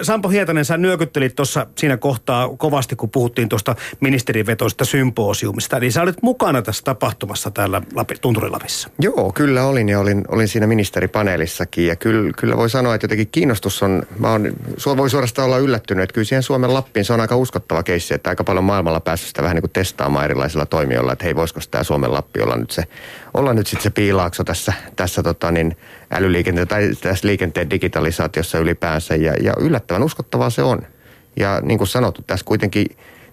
[0.02, 5.76] Sampo Hietanen, sä nyökyttelit tuossa siinä kohtaa kovasti, kun puhuttiin tuosta ministerivetoista symposiumista.
[5.76, 8.90] Eli sä olit mukana tässä tapahtumassa täällä Lapi, Tunturilapissa.
[8.98, 11.86] Joo, kyllä olin ja olin, olin siinä ministeripaneelissakin.
[11.86, 14.52] Ja kyllä, kyllä voi sanoa, että jotenkin kiinnostus on, mä on,
[14.96, 18.30] voi suorastaan olla yllättynyt, että kyllä siihen Suomen Lappiin se on aika uskottava keissi, että
[18.30, 21.84] aika paljon maailmalla päässyt sitä vähän niin kuin testaamaan erilaisilla toimijoilla, että hei, voisiko tämä
[21.84, 22.82] Suomen Lappi olla nyt se,
[23.34, 25.76] olla nyt sitten se piilaakso tässä, tässä tota niin,
[26.10, 30.82] älyliikenteen tai tässä liikenteen digitalisaatiossa ylipäänsä ja, ja yllättävän uskottavaa se on.
[31.36, 32.86] Ja niin kuin sanottu, tässä kuitenkin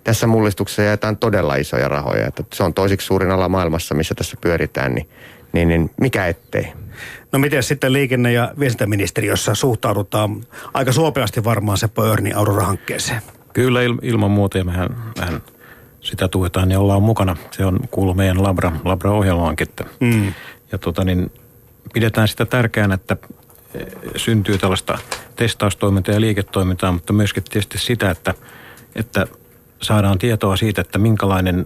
[0.06, 2.28] tässä mullistuksessa jaetaan todella isoja rahoja.
[2.28, 5.10] Että se on toisiksi suurin ala maailmassa, missä tässä pyöritään, niin,
[5.54, 6.74] niin, niin mikä ettei.
[7.32, 13.22] No miten sitten liikenne- ja viestintäministeriössä suhtaudutaan aika suopeasti varmaan se Pörni Aurora-hankkeeseen?
[13.56, 14.90] Kyllä il, ilman muuta ja mehän,
[15.20, 15.42] mehän
[16.02, 17.38] sitä tuetaan ja ollaan mukana.
[17.52, 19.68] Se on kuulu meidän Labra, Labra-ohjelmaankin.
[20.00, 20.34] Mm.
[20.72, 21.32] Ja tota niin,
[21.94, 23.18] pidetään sitä tärkeänä, että
[23.76, 23.80] e,
[24.16, 24.98] syntyy tällaista
[25.36, 28.34] testaustoimintaa ja liiketoimintaa, mutta myöskin tietysti sitä, että,
[28.96, 29.28] että
[29.82, 31.66] saadaan tietoa siitä, että minkälainen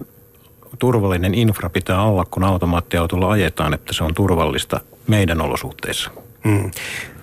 [0.78, 6.10] turvallinen infra pitää olla, kun automaattiautolla ajetaan, että se on turvallista meidän olosuhteissa.
[6.44, 6.70] Hmm.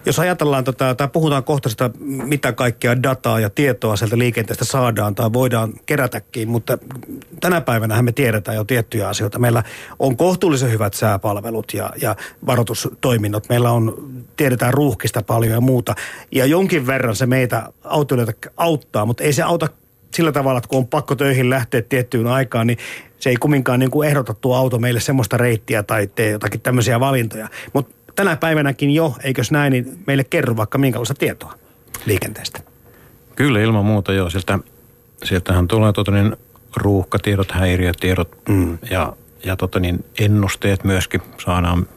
[0.08, 5.16] Jos ajatellaan, tota, tai puhutaan kohta sitä, mitä kaikkea dataa ja tietoa sieltä liikenteestä saadaan
[5.16, 6.78] tai voidaan kerätäkin, mutta
[7.40, 9.40] tänä päivänä me tiedetään jo tiettyjä asioita.
[9.40, 9.64] Meillä
[10.00, 13.50] on kohtuullisen hyvät sääpalvelut ja, ja varoitustoiminnot.
[13.50, 15.96] Meillä on, tiedetään ruuhkista paljon ja muuta.
[16.32, 19.68] Ja jonkin verran se meitä autoilijoita auttaa, mutta ei se auta
[20.14, 22.78] sillä tavalla, että kun on pakko töihin lähteä tiettyyn aikaan, niin
[23.20, 27.00] se ei kumminkaan niin kuin ehdota tuo auto meille semmoista reittiä tai tee jotakin tämmöisiä
[27.00, 27.50] valintoja.
[27.74, 31.54] Mutta tänä päivänäkin jo, eikös näin, niin meille kerro vaikka minkälaista tietoa
[32.06, 32.60] liikenteestä.
[33.36, 34.30] Kyllä ilman muuta joo.
[34.30, 34.60] Sieltä,
[35.24, 36.36] sieltähän tulee tota niin,
[36.76, 38.78] ruuhkatiedot, häiriötiedot mm.
[38.90, 39.14] ja,
[39.44, 41.88] ja tota niin, ennusteet myöskin saadaan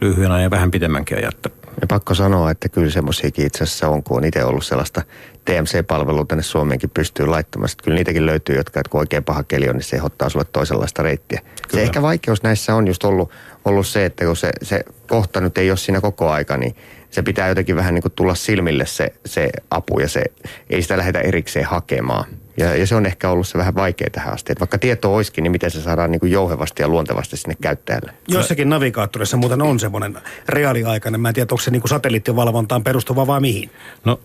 [0.00, 1.32] lyhyen ajan ja vähän pitemmänkin ajan.
[1.80, 5.02] Ja pakko sanoa, että kyllä semmoisiakin itse asiassa on, kun on itse ollut sellaista
[5.44, 7.68] TMC-palvelua tänne Suomeenkin pystyy laittamaan.
[7.68, 11.02] Sitten kyllä niitäkin löytyy, jotka kun oikein paha keli on, niin se ehdottaa sulle toisenlaista
[11.02, 11.40] reittiä.
[11.40, 11.54] Kyllä.
[11.70, 13.30] Se ehkä vaikeus näissä on just ollut,
[13.64, 16.76] ollut se, että kun se, se kohta nyt ei ole siinä koko aika, niin
[17.10, 20.24] se pitää jotenkin vähän niin kuin tulla silmille se, se apu ja se
[20.70, 22.24] ei sitä lähdetä erikseen hakemaan.
[22.56, 24.52] Ja, ja se on ehkä ollut se vähän vaikea tähän asti.
[24.52, 28.12] Että vaikka tieto olisikin, niin miten se saadaan niin kuin jouhevasti ja luontevasti sinne käyttäjälle.
[28.28, 31.20] Jossakin navigaattorissa muuten on semmoinen reaaliaikainen.
[31.20, 33.70] Mä en tiedä, onko se niin kuin satelliittivalvontaan perustuva vai mihin.
[34.04, 34.20] No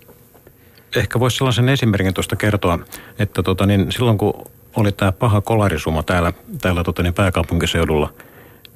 [0.96, 2.80] ehkä voisi sellaisen esimerkin tuosta kertoa,
[3.20, 4.34] että tota, niin silloin kun
[4.76, 8.14] oli tämä paha kolarisuma täällä, täällä tota, niin pääkaupunkiseudulla,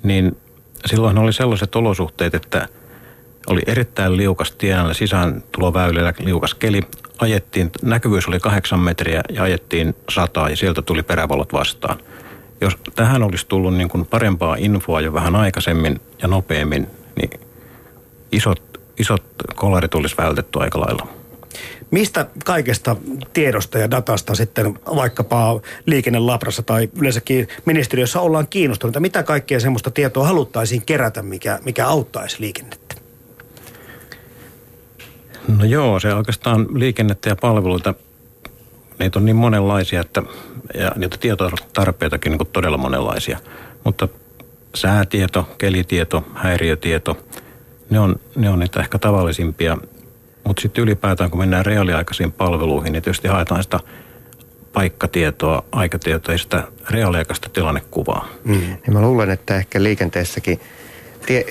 [0.03, 0.37] niin
[0.85, 2.67] silloin oli sellaiset olosuhteet, että
[3.47, 6.81] oli erittäin liukas tiellä sisään tuloväylillä liukas keli.
[7.17, 11.99] Ajettiin, näkyvyys oli kahdeksan metriä ja ajettiin sataa ja sieltä tuli perävalot vastaan.
[12.61, 17.39] Jos tähän olisi tullut niin kuin parempaa infoa jo vähän aikaisemmin ja nopeammin, niin
[18.31, 18.61] isot,
[18.99, 19.23] isot
[19.55, 21.07] kolarit olisi vältetty aika lailla.
[21.91, 22.95] Mistä kaikesta
[23.33, 28.99] tiedosta ja datasta sitten vaikkapa liikennelabrassa tai yleensäkin ministeriössä ollaan kiinnostuneita?
[28.99, 32.84] Mitä kaikkea semmoista tietoa haluttaisiin kerätä, mikä, mikä auttaisi liikennettä?
[35.47, 37.93] No joo, se oikeastaan liikennettä ja palveluita,
[38.99, 40.23] niitä on niin monenlaisia, että,
[40.73, 43.39] ja niitä tietotarpeitakin niin todella monenlaisia.
[43.83, 44.07] Mutta
[44.75, 47.17] säätieto, kelitieto, häiriötieto,
[47.89, 49.77] ne on, ne on niitä ehkä tavallisimpia
[50.47, 53.79] mutta sitten ylipäätään, kun mennään reaaliaikaisiin palveluihin, niin tietysti haetaan sitä
[54.73, 58.27] paikkatietoa, aikatietoa ja sitä reaaliaikaista tilannekuvaa.
[58.43, 58.53] Mm.
[58.53, 60.59] Niin mä luulen, että ehkä liikenteessäkin
[61.25, 61.45] tie,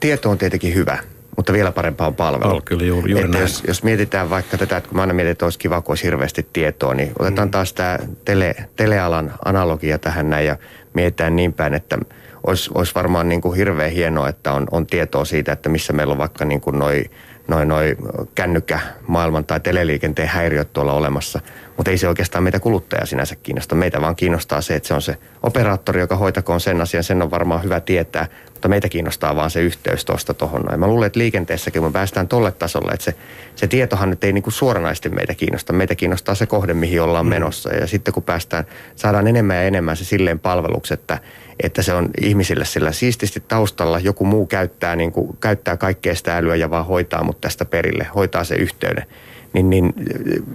[0.00, 0.98] tieto on tietenkin hyvä,
[1.36, 2.50] mutta vielä parempaa on palvelu.
[2.50, 3.40] Pal- kyllä juuri, juuri.
[3.40, 6.04] Jos, jos mietitään vaikka tätä, että kun mä aina mietin, että olisi kiva, kun olisi
[6.04, 7.52] hirveästi tietoa, niin otetaan mm.
[7.52, 10.56] taas tämä tele, telealan analogia tähän näin ja
[10.94, 11.98] mietitään niin päin, että
[12.46, 16.12] olisi, olisi varmaan niin kuin hirveän hienoa, että on, on tietoa siitä, että missä meillä
[16.12, 17.04] on vaikka niin kuin noi
[17.48, 17.96] noin noi
[18.34, 21.40] kännykkämaailman tai teleliikenteen häiriöt tuolla olemassa.
[21.76, 23.74] Mutta ei se oikeastaan meitä kuluttaja sinänsä kiinnosta.
[23.74, 27.04] Meitä vaan kiinnostaa se, että se on se operaattori, joka hoitakoon sen asian.
[27.04, 30.80] Sen on varmaan hyvä tietää, mutta meitä kiinnostaa vaan se yhteys tuosta tuohon noin.
[30.80, 33.14] Mä luulen, että liikenteessäkin me päästään tolle tasolle, että se,
[33.56, 35.72] se tietohan nyt ei niinku suoranaisesti meitä kiinnosta.
[35.72, 37.30] Meitä kiinnostaa se kohde, mihin ollaan mm.
[37.30, 37.74] menossa.
[37.74, 38.64] Ja sitten kun päästään,
[38.96, 41.18] saadaan enemmän ja enemmän se silleen palveluksi, että
[41.60, 43.98] että se on ihmisille sillä siististi taustalla.
[43.98, 48.06] Joku muu käyttää, niin kuin, käyttää kaikkea sitä älyä ja vaan hoitaa mut tästä perille,
[48.14, 49.06] hoitaa se yhteyden.
[49.52, 49.94] Niin, niin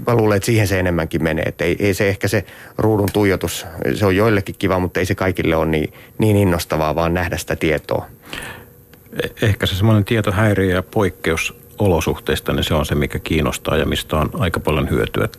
[0.07, 1.43] mä luulen, että siihen se enemmänkin menee.
[1.43, 2.45] Että ei, ei se ehkä se
[2.77, 7.13] ruudun tuijotus, se on joillekin kiva, mutta ei se kaikille ole niin, niin innostavaa, vaan
[7.13, 8.05] nähdä sitä tietoa.
[9.23, 13.85] E-, ehkä se semmoinen tietohäiriö ja poikkeus olosuhteista, niin se on se, mikä kiinnostaa ja
[13.85, 15.29] mistä on aika paljon hyötyä.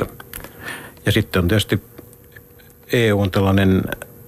[1.07, 1.83] Ja sitten on tietysti
[2.93, 3.83] EU on tällainen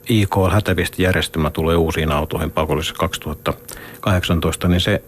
[0.09, 5.03] IK-hätäviestijärjestelmä tulee uusiin autoihin pakollisessa 2018, niin se,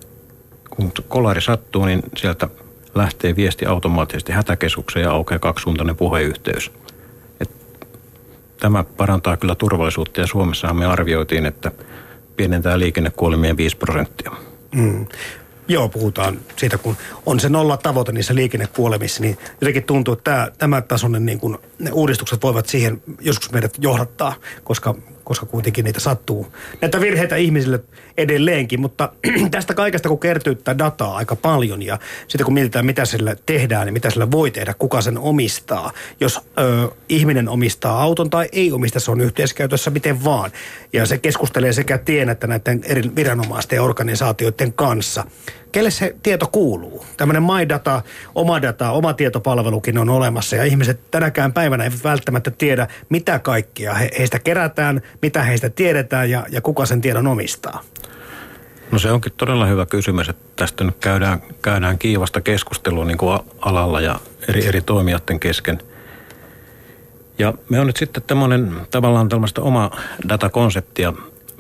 [0.77, 2.49] kun kolari sattuu, niin sieltä
[2.95, 6.71] lähtee viesti automaattisesti hätäkeskukseen ja aukeaa kaksisuuntainen puheyhteys.
[7.41, 7.51] Et
[8.61, 11.73] tämä parantaa kyllä turvallisuutta ja Suomessahan me arvioitiin, että
[12.37, 14.33] pienentää liikennekuolemien 5 prosenttia.
[14.75, 15.07] Mm.
[15.69, 16.97] Joo, puhutaan siitä, kun
[17.27, 21.59] on se nolla tavoite niissä liikennekuolemissa, niin jotenkin tuntuu, että tämä, tämä tasoinen niin kuin,
[21.79, 24.95] ne uudistukset voivat siihen joskus meidät johdattaa, koska
[25.27, 26.53] koska kuitenkin niitä sattuu.
[26.81, 27.81] Näitä virheitä ihmisille
[28.19, 29.13] edelleenkin, mutta
[29.51, 31.99] tästä kaikesta kun kertyy tätä dataa aika paljon ja
[32.29, 35.93] sitten kun mietitään mitä sillä tehdään ja mitä sillä voi tehdä, kuka sen omistaa.
[36.21, 40.51] Jos ö, ihminen omistaa auton tai ei omista, se on yhteiskäytössä miten vaan.
[40.93, 45.25] Ja se keskustelee sekä tien että näiden eri viranomaisten ja organisaatioiden kanssa
[45.77, 47.07] kelle se tieto kuuluu.
[47.17, 48.03] Tämmöinen MyData,
[48.35, 53.95] oma data, oma tietopalvelukin on olemassa ja ihmiset tänäkään päivänä eivät välttämättä tiedä, mitä kaikkia
[53.95, 57.83] he, heistä kerätään, mitä heistä tiedetään ja, ja kuka sen tiedon omistaa.
[58.91, 63.41] No se onkin todella hyvä kysymys, että tästä nyt käydään, käydään kiivasta keskustelua niin kuin
[63.61, 65.79] alalla ja eri, eri toimijoiden kesken.
[67.39, 69.91] Ja me on nyt sitten tämmöinen tavallaan tällaista oma
[70.29, 71.13] datakonseptia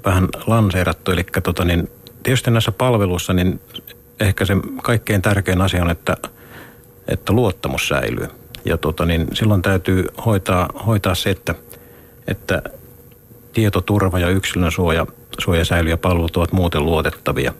[0.04, 1.90] vähän lanseerattu, eli tota niin,
[2.22, 3.60] tietysti näissä palveluissa niin
[4.20, 6.16] ehkä se kaikkein tärkein asia on, että,
[7.08, 8.28] että luottamus säilyy.
[8.64, 11.54] Ja tota niin, silloin täytyy hoitaa, hoitaa se, että,
[12.26, 12.62] että
[13.52, 15.06] tietoturva ja yksilön suoja,
[15.38, 17.52] suoja säilyy ja palvelut ovat muuten luotettavia.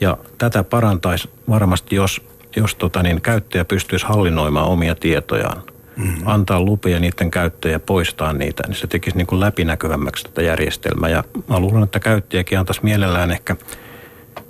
[0.00, 2.22] Ja tätä parantaisi varmasti, jos,
[2.56, 5.62] jos tota niin, käyttäjä pystyisi hallinnoimaan omia tietojaan.
[5.96, 6.22] Mm-hmm.
[6.26, 11.10] Antaa lupia niiden käyttäjä poistaa niitä, niin se tekisi niin kuin läpinäkyvämmäksi tätä järjestelmää.
[11.10, 13.56] Ja mä luulen, että käyttäjäkin antaisi mielellään ehkä,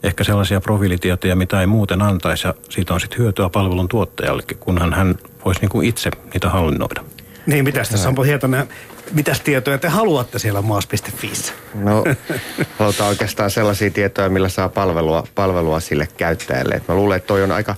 [0.04, 2.46] ehkä sellaisia profiilitietoja, mitä ei muuten antaisi.
[2.46, 7.04] Ja siitä on sitten hyötyä palvelun tuottajallekin, kunhan hän voisi niin kuin itse niitä hallinnoida.
[7.46, 8.68] Niin, mitäs tässä on Hietanen,
[9.12, 11.52] mitäs tietoja te haluatte siellä maas.fiissä?
[11.74, 12.04] No,
[12.78, 16.74] halutaan oikeastaan sellaisia tietoja, millä saa palvelua, palvelua sille käyttäjälle.
[16.74, 17.76] Et mä luulen, että toi on aika,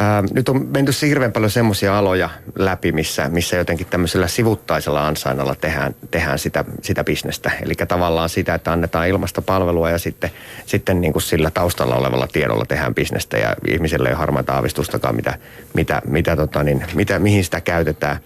[0.00, 5.54] Ää, nyt on menty hirveän paljon semmoisia aloja läpi, missä, missä jotenkin tämmöisellä sivuttaisella ansainnalla
[5.54, 7.50] tehdään, tehdään sitä, sitä bisnestä.
[7.62, 10.30] Eli tavallaan sitä, että annetaan ilmasta palvelua ja sitten,
[10.66, 15.16] sitten niin kuin sillä taustalla olevalla tiedolla tehdään bisnestä ja ihmiselle ei ole harmaita aavistustakaan,
[15.16, 15.38] mitä,
[15.74, 18.16] mitä, mitä, tota niin, mitä, mihin sitä käytetään.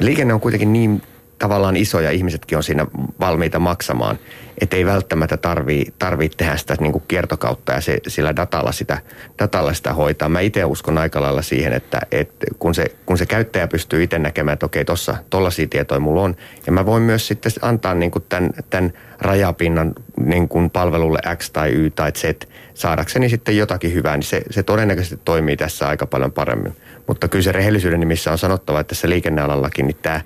[0.00, 1.02] Liikenne on kuitenkin niin
[1.42, 2.86] tavallaan iso ja ihmisetkin on siinä
[3.20, 4.18] valmiita maksamaan,
[4.60, 8.98] että ei välttämättä tarvii, tarvii tehdä sitä niin kuin kiertokautta ja se, sillä datalla sitä,
[9.38, 10.28] datalla sitä hoitaa.
[10.28, 14.18] Mä itse uskon aika lailla siihen, että, että kun, se, kun se käyttäjä pystyy itse
[14.18, 16.36] näkemään, että okei, tuossa tollaisia tietoja mulla on,
[16.66, 19.92] ja mä voin myös sitten antaa niin kuin tämän, tämän rajapinnan
[20.24, 22.24] niin kuin palvelulle X tai Y tai Z
[22.74, 26.76] saadakseni sitten jotakin hyvää, niin se, se todennäköisesti toimii tässä aika paljon paremmin.
[27.06, 30.20] Mutta kyllä se rehellisyyden nimissä on sanottava, että tässä liikennealallakin niin tämä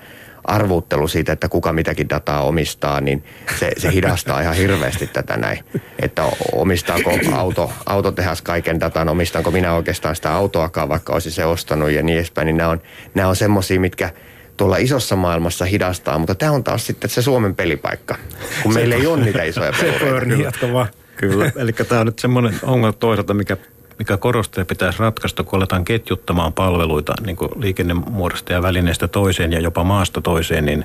[0.47, 3.24] arvuuttelu siitä, että kuka mitäkin dataa omistaa, niin
[3.59, 5.59] se, se hidastaa ihan hirveästi tätä näin.
[6.03, 6.22] Että
[6.53, 12.03] omistaako auto, autotehas kaiken datan, omistanko minä oikeastaan sitä autoakaan, vaikka olisi se ostanut ja
[12.03, 12.47] niin edespäin.
[12.47, 12.82] Niin nämä on,
[13.14, 14.11] nämä on semmoisia, mitkä
[14.57, 18.16] tuolla isossa maailmassa hidastaa, mutta tämä on taas sitten se Suomen pelipaikka,
[18.62, 20.53] kun meillä ei ole niitä isoja pelureita.
[20.61, 20.86] Kyllä,
[21.16, 21.53] Kyllä.
[21.57, 23.57] eli tämä on nyt semmoinen ongelma toisaalta, mikä
[23.99, 29.61] mikä korostaa pitäisi ratkaista, kun aletaan ketjuttamaan palveluita niin kuin liikennemuodosta ja välineestä toiseen ja
[29.61, 30.84] jopa maasta toiseen, niin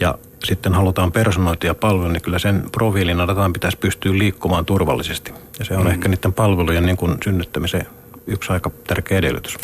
[0.00, 5.32] ja sitten halutaan personoitia palveluja, niin kyllä sen profiilin dataan pitäisi pystyä liikkumaan turvallisesti.
[5.58, 5.90] Ja se on mm.
[5.90, 7.86] ehkä niiden palvelujen niin kuin synnyttämisen
[8.26, 9.58] yksi aika tärkeä edellytys.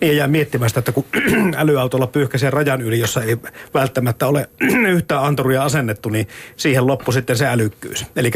[0.00, 1.04] Niin jää miettimään sitä, että kun
[1.56, 3.36] älyautolla pyyhkäisee rajan yli, jossa ei
[3.74, 4.48] välttämättä ole
[4.96, 8.06] yhtään anturia asennettu, niin siihen loppu sitten se älykkyys.
[8.16, 8.30] Eli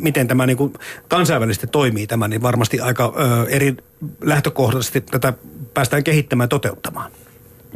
[0.00, 0.72] miten tämä niin kuin
[1.08, 3.76] kansainvälisesti toimii tämä, niin varmasti aika ö, eri
[4.20, 5.32] lähtökohtaisesti tätä
[5.74, 7.10] päästään kehittämään ja toteuttamaan.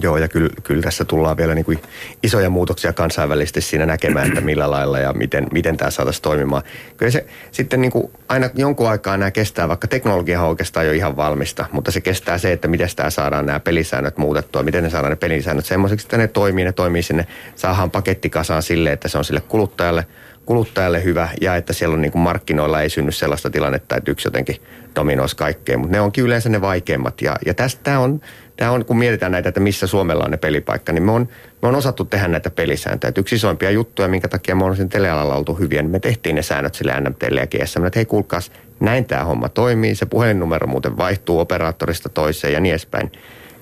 [0.03, 1.82] Joo, ja kyllä, kyllä tässä tullaan vielä niin kuin
[2.22, 6.62] isoja muutoksia kansainvälisesti siinä näkemään, että millä lailla ja miten, miten tämä saataisiin toimimaan.
[6.96, 10.92] Kyllä se sitten niin kuin aina jonkun aikaa nämä kestää, vaikka teknologia on oikeastaan jo
[10.92, 14.90] ihan valmista, mutta se kestää se, että miten tämä saadaan nämä pelisäännöt muutettua, miten ne
[14.90, 17.26] saadaan ne pelisäännöt semmoiseksi, että ne toimii, ne toimii sinne,
[17.57, 20.07] saadaan paketti kasaan sille, että se on sille kuluttajalle
[20.47, 24.26] kuluttajalle hyvä ja että siellä on niin kuin markkinoilla ei synny sellaista tilannetta, että yksi
[24.26, 24.57] jotenkin
[24.97, 28.20] dominoisi kaikkea, mutta ne onkin yleensä ne vaikeimmat ja, ja tästä on
[28.61, 31.28] tämä on, kun mietitään näitä, että missä Suomella on ne pelipaikka, niin me on,
[31.62, 33.12] me on osattu tehdä näitä pelisääntöjä.
[33.16, 36.43] Yksi isoimpia juttuja, minkä takia me on sen telealalla oltu hyviä, niin me tehtiin ne
[36.43, 40.97] säännöt sille NMTlle ja GSM, että hei kuulkaas, näin tämä homma toimii, se puhelinnumero muuten
[40.97, 43.12] vaihtuu operaattorista toiseen ja niin edespäin.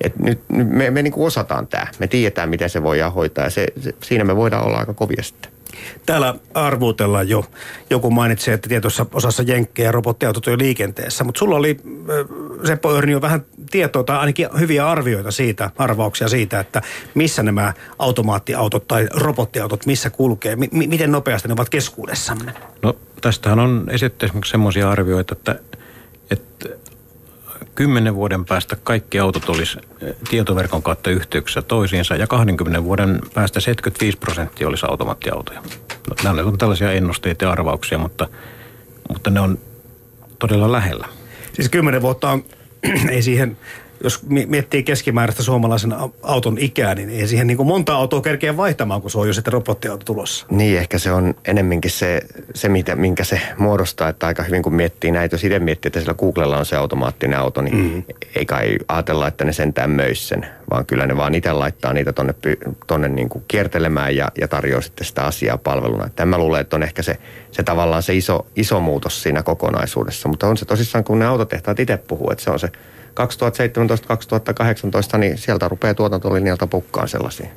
[0.01, 3.43] Et nyt, nyt me, me niin kuin osataan tämä, me tiedetään miten se voidaan hoitaa
[3.43, 5.51] ja se, se, siinä me voidaan olla aika kovia sitten.
[6.05, 7.45] Täällä arvuutellaan jo.
[7.89, 11.77] Joku mainitsi, että tietyssä osassa jenkkejä robottiautot on jo liikenteessä, mutta sulla oli
[12.63, 16.81] Seppo Örni vähän tietoa tai ainakin hyviä arvioita siitä, arvauksia siitä, että
[17.15, 22.53] missä nämä automaattiautot tai robottiautot, missä kulkee, M- miten nopeasti ne ovat keskuudessamme?
[22.81, 25.59] No tästähän on esitetty esimerkiksi semmoisia arvioita, että,
[26.31, 26.69] että
[27.79, 33.59] kymmenen vuoden päästä kaikki autot olisi eh, tietoverkon kautta yhteyksissä toisiinsa ja 20 vuoden päästä
[33.59, 35.61] 75 prosenttia olisi automaattiautoja.
[36.09, 38.27] No, nämä on tällaisia ennusteita ja arvauksia, mutta,
[39.09, 39.59] mutta ne on
[40.39, 41.07] todella lähellä.
[41.53, 42.43] Siis kymmenen vuotta on,
[43.11, 43.57] ei siihen
[44.03, 49.01] jos miettii keskimääräistä suomalaisen auton ikää, niin ei siihen niin kuin monta autoa kerkeä vaihtamaan,
[49.01, 50.45] kun se on jo sitten robottiauto tulossa.
[50.49, 52.21] Niin, ehkä se on enemminkin se,
[52.53, 55.99] se mitä, minkä se muodostaa, että aika hyvin kun miettii näitä, jos itse miettii, että
[55.99, 58.03] sillä Googlella on se automaattinen auto, niin mm-hmm.
[58.35, 62.13] ei kai ajatella, että ne sentään möis sen, vaan kyllä ne vaan itse laittaa niitä
[62.13, 62.35] tonne,
[62.87, 66.05] tonne niin kuin kiertelemään ja, ja tarjoaa sitten sitä asiaa palveluna.
[66.05, 67.17] Että mä luulen, että on ehkä se,
[67.51, 71.79] se tavallaan se iso, iso muutos siinä kokonaisuudessa, mutta on se tosissaan, kun ne autotehtaat
[71.79, 72.71] itse puhuu, että se on se
[75.15, 77.47] 2017-2018, niin sieltä rupeaa tuotantolinjalta pukkaan sellaisia.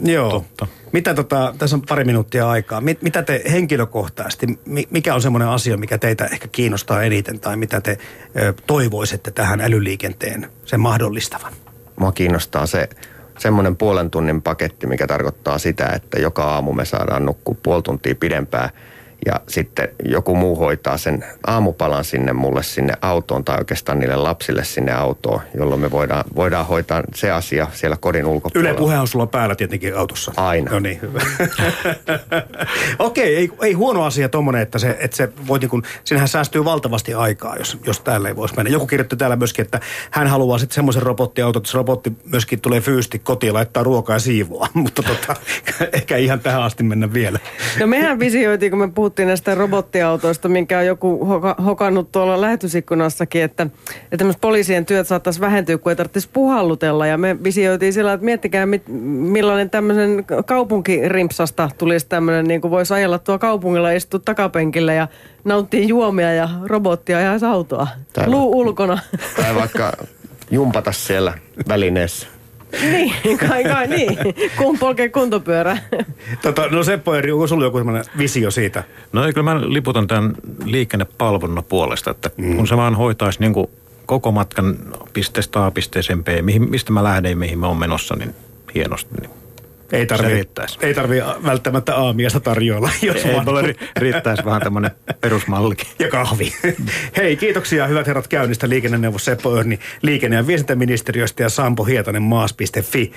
[0.00, 0.30] Joo.
[0.30, 0.66] Totta.
[0.92, 2.80] Mitä tota, tässä on pari minuuttia aikaa.
[2.80, 4.46] Mit, mitä te henkilökohtaisesti,
[4.90, 7.98] mikä on semmoinen asia, mikä teitä ehkä kiinnostaa eniten tai mitä te
[8.36, 11.52] ö, toivoisitte tähän älyliikenteen sen mahdollistavan?
[11.96, 12.88] Mua kiinnostaa se
[13.38, 18.14] semmoinen puolen tunnin paketti, mikä tarkoittaa sitä, että joka aamu me saadaan nukkua puoli tuntia
[18.14, 18.70] pidempään
[19.26, 24.64] ja sitten joku muu hoitaa sen aamupalan sinne mulle sinne autoon tai oikeastaan niille lapsille
[24.64, 28.70] sinne autoon, jolloin me voidaan, voidaan hoitaa se asia siellä kodin ulkopuolella.
[28.70, 30.32] Yle puhe on sulla päällä tietenkin autossa.
[30.36, 30.70] Aina.
[30.70, 31.20] No niin, hyvä.
[32.98, 36.64] Okei, ei, ei huono asia tommonen, että se, että se voi niin kuin, sinähän säästyy
[36.64, 38.70] valtavasti aikaa, jos, jos täällä ei voisi mennä.
[38.70, 42.80] Joku kirjoitti täällä myöskin, että hän haluaa sitten semmoisen robottiauton, että se robotti myöskin tulee
[42.80, 44.68] fyysti kotiin ja laittaa ruokaa ja siivoa.
[44.82, 45.36] Mutta tota,
[45.92, 47.38] ehkä ihan tähän asti mennä vielä.
[47.80, 53.42] No mehän visioitiin, kun me puhuttiin näistä robottiautoista, minkä on joku hoka, hokannut tuolla lähetysikkunassakin,
[53.42, 53.66] että,
[54.12, 57.06] että poliisien työt saattaisi vähentyä, kun ei tarvitsisi puhallutella.
[57.06, 62.94] Ja me visioitiin sillä, että miettikää, mit, millainen tämmöisen kaupunkirimpsasta tulisi tämmöinen, niin kuin voisi
[62.94, 65.08] ajella tuo kaupungilla, istua takapenkillä ja
[65.44, 67.86] nauttia juomia ja robottia ja autoa.
[68.12, 68.98] Tai- Luu ulkona.
[69.36, 69.92] Tai vaikka
[70.50, 71.32] jumpata siellä
[71.68, 72.31] välineessä.
[72.80, 74.18] Niin, kai kai niin.
[74.58, 75.78] Kun polkee kuntopyörä.
[76.42, 77.78] Tota, no Seppo Eri, onko sulla joku
[78.18, 78.84] visio siitä?
[79.12, 82.56] No ei, kyllä mä liputan tämän liikennepalvonnan puolesta, että mm.
[82.56, 83.66] kun se vaan hoitaisi niin kuin
[84.06, 84.76] koko matkan
[85.12, 88.34] pisteestä A pisteeseen B, mihin, mistä mä lähden ja mihin mä oon menossa, niin
[88.74, 89.14] hienosti.
[89.20, 89.41] Niin
[89.92, 90.78] Ei Se tarvii, riittäisi.
[90.82, 93.44] ei tarvii välttämättä aamiasta tarjoilla, jos ei, vaan...
[93.44, 94.90] mulle ri- riittäisi vähän tämmöinen
[95.20, 95.86] perusmallikin.
[95.98, 96.52] ja kahvi.
[97.16, 103.12] Hei, kiitoksia hyvät herrat käynnistä liikenneneuvos Seppo Örni liikenne- ja viestintäministeriöstä ja Sampo Hietanen maas.fi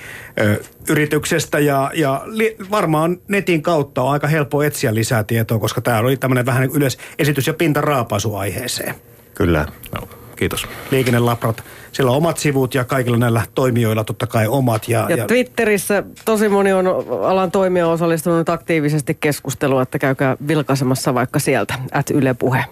[0.88, 1.58] yrityksestä.
[1.58, 6.16] Ja, ja li, varmaan netin kautta on aika helppo etsiä lisää tietoa, koska tämä oli
[6.16, 8.94] tämmöinen vähän yleisesitys ja pintaraapaisu aiheeseen.
[9.34, 9.66] Kyllä.
[9.94, 10.66] No, kiitos.
[10.90, 14.88] Liikennelabrat, siellä on omat sivut ja kaikilla näillä toimijoilla totta kai omat.
[14.88, 16.86] Ja, Ja Twitterissä tosi moni on
[17.22, 22.64] alan toimija osallistunut aktiivisesti keskusteluun, että käykää vilkaisemassa vaikka sieltä, at Yle Puhe.